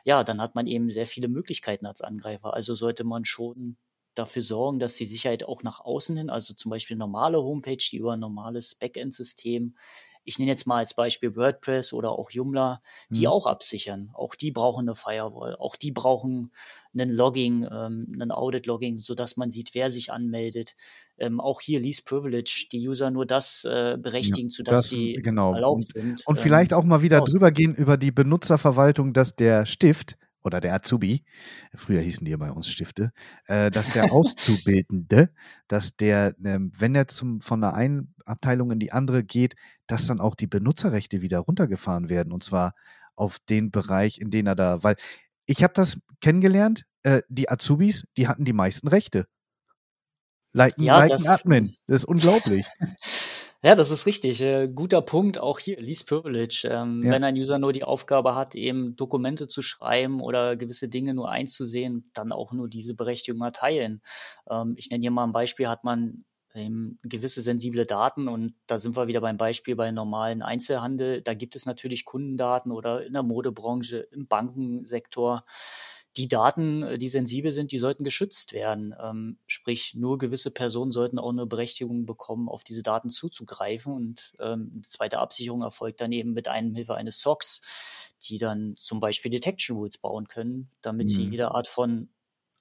ja, 0.03 0.23
dann 0.23 0.41
hat 0.41 0.55
man 0.55 0.67
eben 0.67 0.89
sehr 0.89 1.07
viele 1.07 1.27
Möglichkeiten 1.27 1.85
als 1.85 2.01
Angreifer. 2.01 2.53
Also 2.53 2.75
sollte 2.75 3.03
man 3.03 3.25
schon 3.25 3.77
dafür 4.15 4.41
sorgen, 4.41 4.79
dass 4.79 4.95
die 4.95 5.05
Sicherheit 5.05 5.43
auch 5.43 5.63
nach 5.63 5.79
außen 5.79 6.17
hin, 6.17 6.29
also 6.29 6.53
zum 6.53 6.71
Beispiel 6.71 6.97
normale 6.97 7.37
Homepage, 7.41 7.77
die 7.77 7.97
über 7.97 8.13
ein 8.13 8.19
normales 8.19 8.75
Backend-System 8.75 9.75
ich 10.27 10.39
nenne 10.39 10.51
jetzt 10.51 10.67
mal 10.67 10.79
als 10.79 10.93
Beispiel 10.93 11.37
WordPress 11.37 11.93
oder 11.93 12.11
auch 12.11 12.29
Joomla, 12.31 12.81
die 13.09 13.21
mhm. 13.21 13.27
auch 13.27 13.45
absichern. 13.45 14.09
Auch 14.13 14.35
die 14.35 14.51
brauchen 14.51 14.87
eine 14.87 14.93
Firewall. 14.93 15.55
Auch 15.55 15.77
die 15.77 15.91
brauchen 15.91 16.51
einen 16.93 17.09
Logging, 17.09 17.63
ähm, 17.63 18.11
einen 18.13 18.31
Audit-Logging, 18.31 18.97
sodass 18.97 19.37
man 19.37 19.49
sieht, 19.49 19.73
wer 19.73 19.89
sich 19.89 20.11
anmeldet. 20.11 20.75
Ähm, 21.17 21.39
auch 21.39 21.61
hier 21.61 21.79
Least 21.79 22.05
Privilege, 22.05 22.67
die 22.73 22.85
User 22.85 23.09
nur 23.09 23.25
das 23.25 23.63
äh, 23.63 23.97
berechtigen, 23.97 24.49
ja, 24.49 24.55
sodass 24.55 24.81
das, 24.81 24.89
sie 24.89 25.13
genau. 25.13 25.53
erlaubt 25.53 25.77
und, 25.77 25.87
sind. 25.87 26.27
Und 26.27 26.39
vielleicht 26.39 26.73
ähm, 26.73 26.79
auch 26.79 26.83
mal 26.83 27.01
wieder 27.01 27.21
drüber 27.21 27.51
gehen 27.51 27.73
über 27.73 27.95
die 27.95 28.11
Benutzerverwaltung, 28.11 29.13
dass 29.13 29.37
der 29.37 29.65
Stift 29.65 30.17
oder 30.43 30.61
der 30.61 30.73
Azubi, 30.73 31.23
früher 31.73 32.01
hießen 32.01 32.23
die 32.25 32.31
ja 32.31 32.37
bei 32.37 32.51
uns 32.51 32.69
Stifte, 32.69 33.11
äh, 33.47 33.69
dass 33.71 33.91
der 33.91 34.11
Auszubildende, 34.11 35.29
dass 35.67 35.95
der, 35.95 36.35
äh, 36.43 36.59
wenn 36.59 36.95
er 36.95 37.07
zum, 37.07 37.41
von 37.41 37.61
der 37.61 37.73
einen 37.73 38.13
Abteilung 38.25 38.71
in 38.71 38.79
die 38.79 38.91
andere 38.91 39.23
geht, 39.23 39.55
dass 39.87 40.07
dann 40.07 40.19
auch 40.19 40.35
die 40.35 40.47
Benutzerrechte 40.47 41.21
wieder 41.21 41.39
runtergefahren 41.39 42.09
werden 42.09 42.31
und 42.31 42.43
zwar 42.43 42.73
auf 43.15 43.39
den 43.49 43.71
Bereich, 43.71 44.19
in 44.19 44.31
den 44.31 44.47
er 44.47 44.55
da, 44.55 44.83
weil 44.83 44.95
ich 45.45 45.63
habe 45.63 45.73
das 45.73 45.97
kennengelernt, 46.21 46.85
äh, 47.03 47.21
die 47.29 47.49
Azubis, 47.49 48.05
die 48.17 48.27
hatten 48.27 48.45
die 48.45 48.53
meisten 48.53 48.87
Rechte. 48.87 49.27
Liken, 50.53 50.83
ja, 50.83 51.03
liken 51.03 51.27
Admin, 51.27 51.75
das 51.87 52.01
ist 52.01 52.05
unglaublich. 52.05 52.65
Ja, 53.67 53.75
das 53.75 53.91
ist 53.91 54.05
richtig. 54.05 54.41
Äh, 54.41 54.69
guter 54.69 55.01
Punkt 55.01 55.39
auch 55.39 55.59
hier, 55.59 55.77
Least 55.77 56.07
Privilege. 56.07 56.69
Ähm, 56.71 57.03
ja. 57.03 57.11
Wenn 57.11 57.25
ein 57.25 57.35
User 57.35 57.59
nur 57.59 57.73
die 57.73 57.83
Aufgabe 57.83 58.33
hat, 58.33 58.55
eben 58.55 58.95
Dokumente 58.95 59.49
zu 59.49 59.61
schreiben 59.61 60.21
oder 60.21 60.55
gewisse 60.55 60.87
Dinge 60.87 61.13
nur 61.13 61.29
einzusehen, 61.29 62.09
dann 62.13 62.31
auch 62.31 62.53
nur 62.53 62.69
diese 62.69 62.95
Berechtigung 62.95 63.41
erteilen. 63.41 64.01
Ähm, 64.49 64.75
ich 64.77 64.89
nenne 64.89 65.01
hier 65.01 65.11
mal 65.11 65.25
ein 65.25 65.33
Beispiel, 65.33 65.67
hat 65.67 65.83
man 65.83 66.23
ähm, 66.55 66.97
gewisse 67.03 67.41
sensible 67.41 67.85
Daten 67.85 68.29
und 68.29 68.53
da 68.67 68.77
sind 68.77 68.95
wir 68.95 69.07
wieder 69.07 69.19
beim 69.19 69.35
Beispiel 69.35 69.75
bei 69.75 69.91
normalen 69.91 70.43
Einzelhandel. 70.43 71.21
Da 71.21 71.33
gibt 71.33 71.57
es 71.57 71.65
natürlich 71.65 72.05
Kundendaten 72.05 72.71
oder 72.71 73.05
in 73.05 73.11
der 73.11 73.23
Modebranche, 73.23 73.97
im 74.13 74.27
Bankensektor 74.27 75.43
die 76.17 76.27
Daten, 76.27 76.83
äh, 76.83 76.97
die 76.97 77.09
sensibel 77.09 77.53
sind, 77.53 77.71
die 77.71 77.77
sollten 77.77 78.03
geschützt 78.03 78.53
werden. 78.53 78.93
Ähm, 79.01 79.37
sprich, 79.47 79.93
nur 79.95 80.17
gewisse 80.17 80.51
Personen 80.51 80.91
sollten 80.91 81.19
auch 81.19 81.29
eine 81.29 81.45
Berechtigung 81.45 82.05
bekommen, 82.05 82.49
auf 82.49 82.63
diese 82.63 82.83
Daten 82.83 83.09
zuzugreifen. 83.09 83.93
Und 83.93 84.33
ähm, 84.39 84.71
eine 84.73 84.81
zweite 84.81 85.19
Absicherung 85.19 85.61
erfolgt 85.61 86.01
dann 86.01 86.11
eben 86.11 86.33
mit 86.33 86.47
einem 86.47 86.73
Hilfe 86.75 86.95
eines 86.95 87.21
SOCs, 87.21 88.15
die 88.23 88.37
dann 88.37 88.75
zum 88.75 88.99
Beispiel 88.99 89.31
Detection 89.31 89.77
Rules 89.77 89.97
bauen 89.97 90.27
können, 90.27 90.71
damit 90.81 91.07
mhm. 91.07 91.11
sie 91.11 91.23
jede 91.29 91.51
Art 91.51 91.67
von 91.67 92.09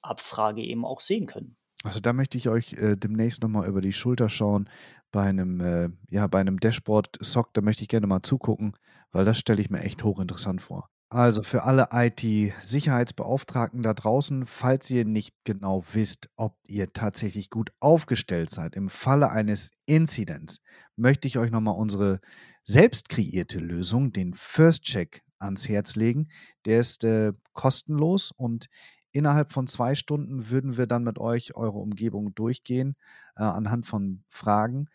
Abfrage 0.03 0.63
eben 0.63 0.85
auch 0.85 1.01
sehen 1.01 1.27
können. 1.27 1.57
Also 1.83 2.01
da 2.01 2.13
möchte 2.13 2.39
ich 2.39 2.49
euch 2.49 2.75
äh, 2.75 2.97
demnächst 2.97 3.43
nochmal 3.43 3.69
über 3.69 3.81
die 3.81 3.93
Schulter 3.93 4.29
schauen 4.29 4.69
bei 5.13 5.23
einem, 5.23 5.61
äh, 5.61 5.89
ja, 6.11 6.27
bei 6.27 6.41
einem 6.41 6.59
Dashboard-SOC, 6.61 7.55
da 7.55 7.61
möchte 7.61 7.83
ich 7.83 7.89
gerne 7.89 8.07
mal 8.07 8.23
zugucken, 8.23 8.77
weil 9.13 9.25
das 9.25 9.39
stelle 9.39 9.63
ich 9.63 9.71
mir 9.71 9.81
echt 9.81 10.05
hochinteressant 10.05 10.61
vor. 10.63 10.91
Also 11.09 11.45
für 11.45 11.63
alle 11.63 11.89
IT-Sicherheitsbeauftragten 11.93 13.83
da 13.83 13.95
draußen, 13.95 14.45
falls 14.47 14.91
ihr 14.91 15.05
nicht 15.05 15.37
genau 15.45 15.85
wisst, 15.93 16.29
ob 16.35 16.59
ihr 16.67 16.93
tatsächlich 16.93 17.49
gut 17.49 17.71
aufgestellt 17.79 18.51
seid 18.51 18.75
im 18.75 18.89
Falle 18.89 19.31
eines 19.31 19.71
Incidents, 19.87 20.59
möchte 20.97 21.29
ich 21.29 21.39
euch 21.39 21.53
nochmal 21.53 21.77
unsere 21.77 22.21
selbst 22.65 23.09
kreierte 23.09 23.61
Lösung, 23.61 24.13
den 24.13 24.35
First 24.35 24.83
Check, 24.83 25.23
ans 25.39 25.69
Herz 25.69 25.95
legen. 25.95 26.29
Der 26.65 26.81
ist 26.81 27.05
äh, 27.05 27.33
kostenlos 27.53 28.33
und 28.37 28.67
innerhalb 29.13 29.53
von 29.53 29.69
zwei 29.69 29.95
Stunden 29.95 30.51
würden 30.51 30.77
wir 30.77 30.89
dann 30.89 31.05
mit 31.05 31.19
euch 31.19 31.55
eure 31.55 31.79
Umgebung 31.79 32.35
durchgehen 32.35 32.97
äh, 33.37 33.45
anhand 33.45 33.87
von 33.87 34.25
Fragen 34.29 34.89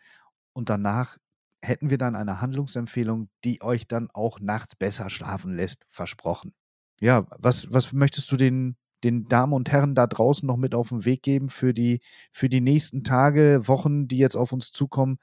und 0.52 0.70
danach 0.70 1.18
hätten 1.62 1.90
wir 1.90 1.98
dann 1.98 2.16
eine 2.16 2.42
Handlungsempfehlung, 2.42 3.30
die 3.44 3.62
euch 3.62 3.88
dann 3.88 4.10
auch 4.14 4.40
nachts 4.40 4.76
besser 4.76 5.10
schlafen 5.10 5.54
lässt, 5.54 5.84
versprochen. 5.90 6.54
Ja, 7.02 7.26
was, 7.40 7.72
was 7.72 7.94
möchtest 7.94 8.32
du 8.32 8.38
den, 8.38 8.76
den 9.04 9.28
Damen 9.28 9.54
und 9.54 9.72
Herren 9.72 9.96
da 9.96 10.08
draußen 10.08 10.46
noch 10.46 10.58
mit 10.58 10.76
auf 10.76 10.90
den 10.90 11.06
Weg 11.06 11.24
geben 11.24 11.50
für 11.50 11.74
die, 11.74 12.02
für 12.32 12.50
die 12.50 12.62
nächsten 12.62 13.04
Tage, 13.04 13.68
Wochen, 13.68 14.08
die 14.08 14.18
jetzt 14.18 14.36
auf 14.36 14.52
uns 14.52 14.72
zukommen? 14.72 15.18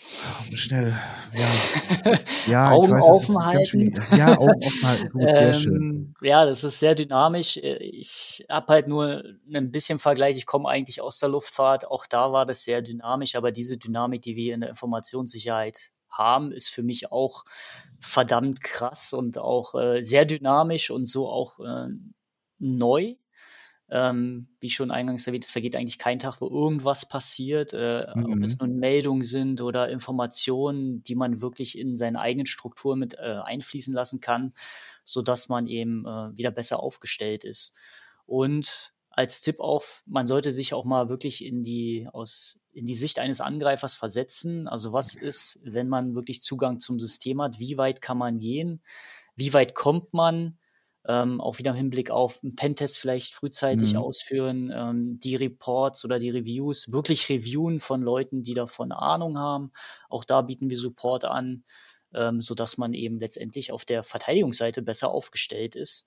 Schnell, 0.00 0.96
ja. 1.34 2.14
ja 2.46 2.70
Augen 2.70 2.92
weiß, 2.92 3.02
offen 3.04 3.36
halten. 3.44 3.94
Ja, 4.16 4.38
Augen 4.38 4.64
offen 4.64 4.88
halten. 4.88 5.08
Gut, 5.12 5.34
sehr 5.34 5.54
schön. 5.54 5.74
Ähm, 5.74 6.14
ja, 6.22 6.44
das 6.44 6.62
ist 6.62 6.78
sehr 6.78 6.94
dynamisch. 6.94 7.56
Ich 7.56 8.46
habe 8.48 8.72
halt 8.74 8.86
nur 8.86 9.24
ein 9.52 9.72
bisschen 9.72 9.98
Vergleich. 9.98 10.36
Ich 10.36 10.46
komme 10.46 10.68
eigentlich 10.68 11.00
aus 11.00 11.18
der 11.18 11.30
Luftfahrt. 11.30 11.90
Auch 11.90 12.06
da 12.06 12.30
war 12.30 12.46
das 12.46 12.62
sehr 12.62 12.80
dynamisch. 12.80 13.34
Aber 13.34 13.50
diese 13.50 13.76
Dynamik, 13.76 14.22
die 14.22 14.36
wir 14.36 14.54
in 14.54 14.60
der 14.60 14.70
Informationssicherheit 14.70 15.90
haben, 16.08 16.52
ist 16.52 16.68
für 16.68 16.84
mich 16.84 17.10
auch 17.10 17.44
verdammt 18.00 18.62
krass 18.62 19.12
und 19.12 19.36
auch 19.36 19.74
äh, 19.74 20.04
sehr 20.04 20.26
dynamisch 20.26 20.92
und 20.92 21.06
so 21.06 21.28
auch 21.28 21.58
äh, 21.58 21.88
neu. 22.60 23.16
Ähm, 23.90 24.48
wie 24.60 24.68
schon 24.68 24.90
eingangs 24.90 25.26
erwähnt, 25.26 25.44
es 25.44 25.50
vergeht 25.50 25.74
eigentlich 25.74 25.98
kein 25.98 26.18
Tag, 26.18 26.42
wo 26.42 26.48
irgendwas 26.48 27.08
passiert, 27.08 27.72
äh, 27.72 28.06
mhm. 28.14 28.32
ob 28.32 28.42
es 28.42 28.58
mhm. 28.58 28.68
nun 28.68 28.78
Meldungen 28.78 29.22
sind 29.22 29.62
oder 29.62 29.88
Informationen, 29.88 31.02
die 31.04 31.14
man 31.14 31.40
wirklich 31.40 31.78
in 31.78 31.96
seine 31.96 32.20
eigenen 32.20 32.46
Strukturen 32.46 32.98
mit 32.98 33.14
äh, 33.14 33.38
einfließen 33.42 33.94
lassen 33.94 34.20
kann, 34.20 34.52
so 35.04 35.22
dass 35.22 35.48
man 35.48 35.66
eben 35.66 36.04
äh, 36.04 36.36
wieder 36.36 36.50
besser 36.50 36.80
aufgestellt 36.80 37.44
ist. 37.44 37.74
Und 38.26 38.92
als 39.18 39.40
Tipp 39.40 39.58
auch, 39.58 39.82
man 40.06 40.28
sollte 40.28 40.52
sich 40.52 40.74
auch 40.74 40.84
mal 40.84 41.08
wirklich 41.08 41.44
in 41.44 41.64
die, 41.64 42.06
aus, 42.12 42.60
in 42.72 42.86
die 42.86 42.94
Sicht 42.94 43.18
eines 43.18 43.40
Angreifers 43.40 43.96
versetzen. 43.96 44.68
Also 44.68 44.92
was 44.92 45.16
ist, 45.16 45.58
wenn 45.64 45.88
man 45.88 46.14
wirklich 46.14 46.40
Zugang 46.42 46.78
zum 46.78 47.00
System 47.00 47.42
hat? 47.42 47.58
Wie 47.58 47.78
weit 47.78 48.00
kann 48.00 48.16
man 48.16 48.38
gehen? 48.38 48.80
Wie 49.34 49.52
weit 49.54 49.74
kommt 49.74 50.14
man? 50.14 50.58
Ähm, 51.08 51.40
auch 51.40 51.58
wieder 51.58 51.70
im 51.70 51.76
Hinblick 51.76 52.10
auf 52.10 52.40
einen 52.42 52.54
Pentest 52.54 52.98
vielleicht 52.98 53.32
frühzeitig 53.32 53.94
mhm. 53.94 54.00
ausführen, 54.00 54.72
ähm, 54.74 55.18
die 55.18 55.36
Reports 55.36 56.04
oder 56.04 56.18
die 56.18 56.28
Reviews 56.28 56.92
wirklich 56.92 57.30
reviewen 57.30 57.80
von 57.80 58.02
Leuten, 58.02 58.42
die 58.42 58.52
davon 58.52 58.92
Ahnung 58.92 59.38
haben. 59.38 59.72
Auch 60.10 60.22
da 60.22 60.42
bieten 60.42 60.68
wir 60.68 60.76
Support 60.76 61.24
an, 61.24 61.64
ähm, 62.14 62.42
sodass 62.42 62.76
man 62.76 62.92
eben 62.92 63.18
letztendlich 63.18 63.72
auf 63.72 63.86
der 63.86 64.02
Verteidigungsseite 64.02 64.82
besser 64.82 65.10
aufgestellt 65.10 65.76
ist. 65.76 66.06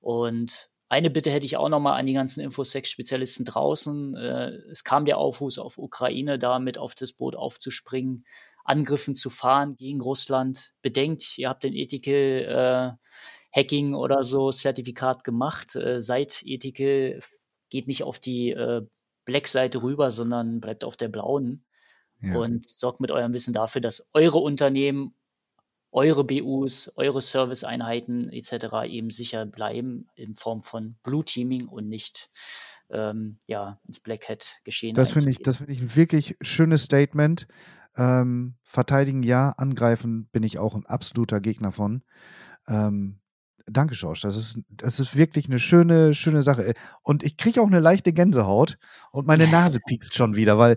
Und 0.00 0.70
eine 0.88 1.10
Bitte 1.10 1.30
hätte 1.30 1.46
ich 1.46 1.56
auch 1.56 1.68
noch 1.68 1.78
mal 1.78 1.94
an 1.94 2.06
die 2.06 2.14
ganzen 2.14 2.40
Infosec-Spezialisten 2.40 3.44
draußen. 3.44 4.16
Äh, 4.16 4.48
es 4.72 4.82
kam 4.82 5.04
der 5.04 5.18
Aufruf 5.18 5.58
auf 5.58 5.78
Ukraine, 5.78 6.40
da 6.40 6.58
mit 6.58 6.76
auf 6.76 6.96
das 6.96 7.12
Boot 7.12 7.36
aufzuspringen, 7.36 8.24
Angriffen 8.64 9.14
zu 9.14 9.30
fahren 9.30 9.76
gegen 9.76 10.00
Russland. 10.00 10.72
Bedenkt, 10.82 11.38
ihr 11.38 11.48
habt 11.48 11.62
den 11.62 11.74
Ethical 11.74 12.98
äh, 12.98 13.06
Hacking 13.52 13.94
oder 13.94 14.22
so 14.22 14.50
Zertifikat 14.50 15.24
gemacht. 15.24 15.76
Äh, 15.76 16.00
seid 16.00 16.42
Ethical 16.44 17.20
geht 17.70 17.86
nicht 17.86 18.02
auf 18.02 18.18
die 18.18 18.50
äh, 18.50 18.82
Black-Seite 19.24 19.82
rüber, 19.82 20.10
sondern 20.10 20.60
bleibt 20.60 20.84
auf 20.84 20.96
der 20.96 21.08
blauen. 21.08 21.64
Ja. 22.20 22.36
Und 22.36 22.68
sorgt 22.68 23.00
mit 23.00 23.10
eurem 23.10 23.32
Wissen 23.32 23.54
dafür, 23.54 23.80
dass 23.80 24.08
eure 24.12 24.38
Unternehmen, 24.38 25.14
eure 25.90 26.22
BUs, 26.24 26.92
eure 26.96 27.22
Serviceeinheiten 27.22 28.30
etc. 28.30 28.84
eben 28.86 29.10
sicher 29.10 29.46
bleiben 29.46 30.06
in 30.14 30.34
Form 30.34 30.62
von 30.62 30.96
Blue 31.02 31.24
Teaming 31.24 31.66
und 31.66 31.88
nicht 31.88 32.30
ähm, 32.90 33.38
ja, 33.46 33.80
ins 33.86 34.00
Black 34.00 34.28
Hat 34.28 34.60
geschehen. 34.64 34.94
Das 34.94 35.12
finde 35.12 35.30
ich, 35.30 35.38
das 35.38 35.58
finde 35.58 35.72
ich 35.72 35.80
ein 35.80 35.96
wirklich 35.96 36.36
schönes 36.40 36.82
Statement. 36.82 37.46
Ähm, 37.96 38.56
verteidigen 38.62 39.22
ja, 39.22 39.50
angreifen 39.56 40.28
bin 40.30 40.42
ich 40.42 40.58
auch 40.58 40.74
ein 40.74 40.86
absoluter 40.86 41.40
Gegner 41.40 41.72
von. 41.72 42.02
Ähm, 42.68 43.19
Danke, 43.72 43.94
George. 43.94 44.20
Das 44.22 44.36
ist, 44.36 44.58
das 44.68 45.00
ist 45.00 45.16
wirklich 45.16 45.46
eine 45.46 45.58
schöne, 45.58 46.14
schöne 46.14 46.42
Sache. 46.42 46.74
Und 47.02 47.22
ich 47.22 47.36
kriege 47.36 47.62
auch 47.62 47.66
eine 47.66 47.80
leichte 47.80 48.12
Gänsehaut 48.12 48.78
und 49.12 49.26
meine 49.26 49.46
Nase 49.48 49.80
piekst 49.86 50.14
schon 50.14 50.34
wieder, 50.36 50.58
weil 50.58 50.76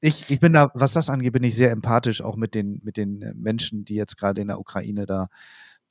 ich, 0.00 0.30
ich 0.30 0.40
bin 0.40 0.52
da, 0.52 0.70
was 0.74 0.92
das 0.92 1.08
angeht, 1.08 1.32
bin 1.32 1.44
ich 1.44 1.54
sehr 1.54 1.70
empathisch 1.70 2.22
auch 2.22 2.36
mit 2.36 2.54
den, 2.54 2.80
mit 2.82 2.96
den 2.96 3.22
äh, 3.22 3.34
Menschen, 3.34 3.84
die 3.84 3.94
jetzt 3.94 4.16
gerade 4.18 4.40
in 4.40 4.48
der 4.48 4.58
Ukraine 4.58 5.06
da 5.06 5.28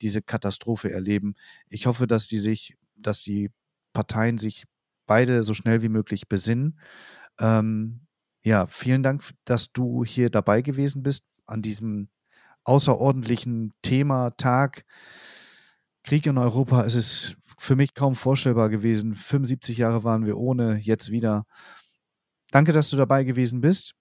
diese 0.02 0.20
Katastrophe 0.20 0.92
erleben. 0.92 1.34
Ich 1.68 1.86
hoffe, 1.86 2.06
dass 2.06 2.28
die 2.28 2.38
sich, 2.38 2.76
dass 2.96 3.22
die 3.22 3.50
Parteien 3.94 4.36
sich 4.36 4.64
beide 5.06 5.42
so 5.42 5.54
schnell 5.54 5.82
wie 5.82 5.88
möglich 5.88 6.28
besinnen. 6.28 6.78
Ähm, 7.40 8.06
ja, 8.44 8.66
vielen 8.66 9.02
Dank, 9.02 9.24
dass 9.44 9.72
du 9.72 10.04
hier 10.04 10.28
dabei 10.28 10.62
gewesen 10.62 11.02
bist 11.02 11.24
an 11.46 11.62
diesem 11.62 12.08
außerordentlichen 12.64 13.72
Thema, 13.82 14.30
Tag. 14.36 14.84
Krieg 16.04 16.26
in 16.26 16.38
Europa, 16.38 16.84
es 16.84 16.94
ist 16.94 17.36
für 17.58 17.76
mich 17.76 17.94
kaum 17.94 18.16
vorstellbar 18.16 18.68
gewesen. 18.70 19.14
75 19.14 19.78
Jahre 19.78 20.04
waren 20.04 20.26
wir 20.26 20.36
ohne, 20.36 20.76
jetzt 20.76 21.10
wieder. 21.10 21.44
Danke, 22.50 22.72
dass 22.72 22.90
du 22.90 22.96
dabei 22.96 23.24
gewesen 23.24 23.60
bist. 23.60 23.94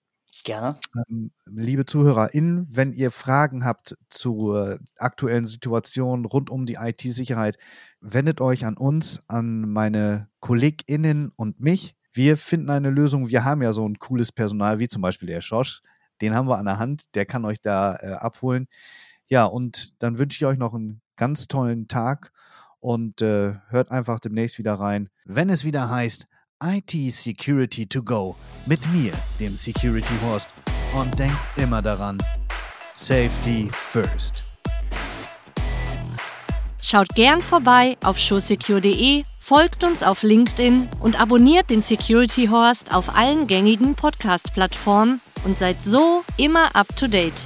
Gerne. 0.44 0.80
Ähm, 1.10 1.32
liebe 1.46 1.86
ZuhörerInnen, 1.86 2.68
wenn 2.72 2.94
ihr 2.94 3.12
Fragen 3.12 3.64
habt 3.64 3.96
zur 4.10 4.80
aktuellen 4.98 5.46
Situation 5.46 6.26
rund 6.26 6.50
um 6.50 6.66
die 6.66 6.76
IT-Sicherheit, 6.76 7.58
wendet 8.00 8.42
euch 8.42 8.66
an 8.66 8.78
uns, 8.78 9.22
an 9.28 9.70
meine 9.70 10.30
KollegInnen 10.40 11.32
und 11.36 11.60
mich. 11.60 11.96
Wir 12.14 12.38
finden 12.38 12.70
eine 12.70 12.90
Lösung. 12.90 13.30
Wir 13.30 13.46
haben 13.46 13.62
ja 13.62 13.74
so 13.74 13.88
ein 13.88 14.00
cooles 14.00 14.32
Personal, 14.32 14.80
wie 14.80 14.88
zum 14.88 15.02
Beispiel 15.02 15.28
der 15.28 15.42
Schosch. 15.42 15.82
Den 16.22 16.36
haben 16.36 16.48
wir 16.48 16.58
an 16.58 16.66
der 16.66 16.80
Hand. 16.80 17.14
Der 17.16 17.26
kann 17.26 17.46
euch 17.46 17.62
da 17.62 17.96
äh, 17.96 18.14
abholen. 18.14 18.68
Ja, 19.32 19.46
und 19.46 19.94
dann 20.04 20.20
wünsche 20.20 20.36
ich 20.36 20.46
euch 20.46 20.58
noch 20.58 20.74
einen 20.74 21.02
ganz 21.16 21.48
tollen 21.48 21.88
Tag 21.88 22.34
und 22.82 23.22
äh, 23.22 23.54
hört 23.70 23.90
einfach 23.90 24.20
demnächst 24.20 24.58
wieder 24.58 24.74
rein, 24.74 25.08
wenn 25.24 25.50
es 25.50 25.64
wieder 25.64 25.90
heißt 25.90 26.28
IT 26.62 26.92
Security 26.92 27.88
to 27.88 28.04
Go 28.04 28.36
mit 28.66 28.82
mir, 28.92 29.14
dem 29.40 29.56
Security 29.56 30.14
Horst. 30.22 30.50
Und 30.94 31.18
denkt 31.18 31.38
immer 31.56 31.82
daran, 31.82 32.18
Safety 32.94 33.70
First. 33.72 34.44
Schaut 36.82 37.08
gern 37.16 37.40
vorbei 37.40 37.96
auf 38.04 38.18
showsecure.de, 38.18 39.24
folgt 39.40 39.86
uns 39.86 40.04
auf 40.04 40.24
LinkedIn 40.24 40.90
und 41.00 41.22
abonniert 41.22 41.70
den 41.70 41.82
Security 41.82 42.48
Horst 42.48 42.94
auf 42.94 43.16
allen 43.16 43.48
gängigen 43.48 43.96
Podcast-Plattformen 43.96 45.22
und 45.46 45.58
seid 45.58 45.82
so 45.82 46.26
immer 46.36 46.76
up 46.76 46.94
to 46.98 47.08
date. 47.08 47.46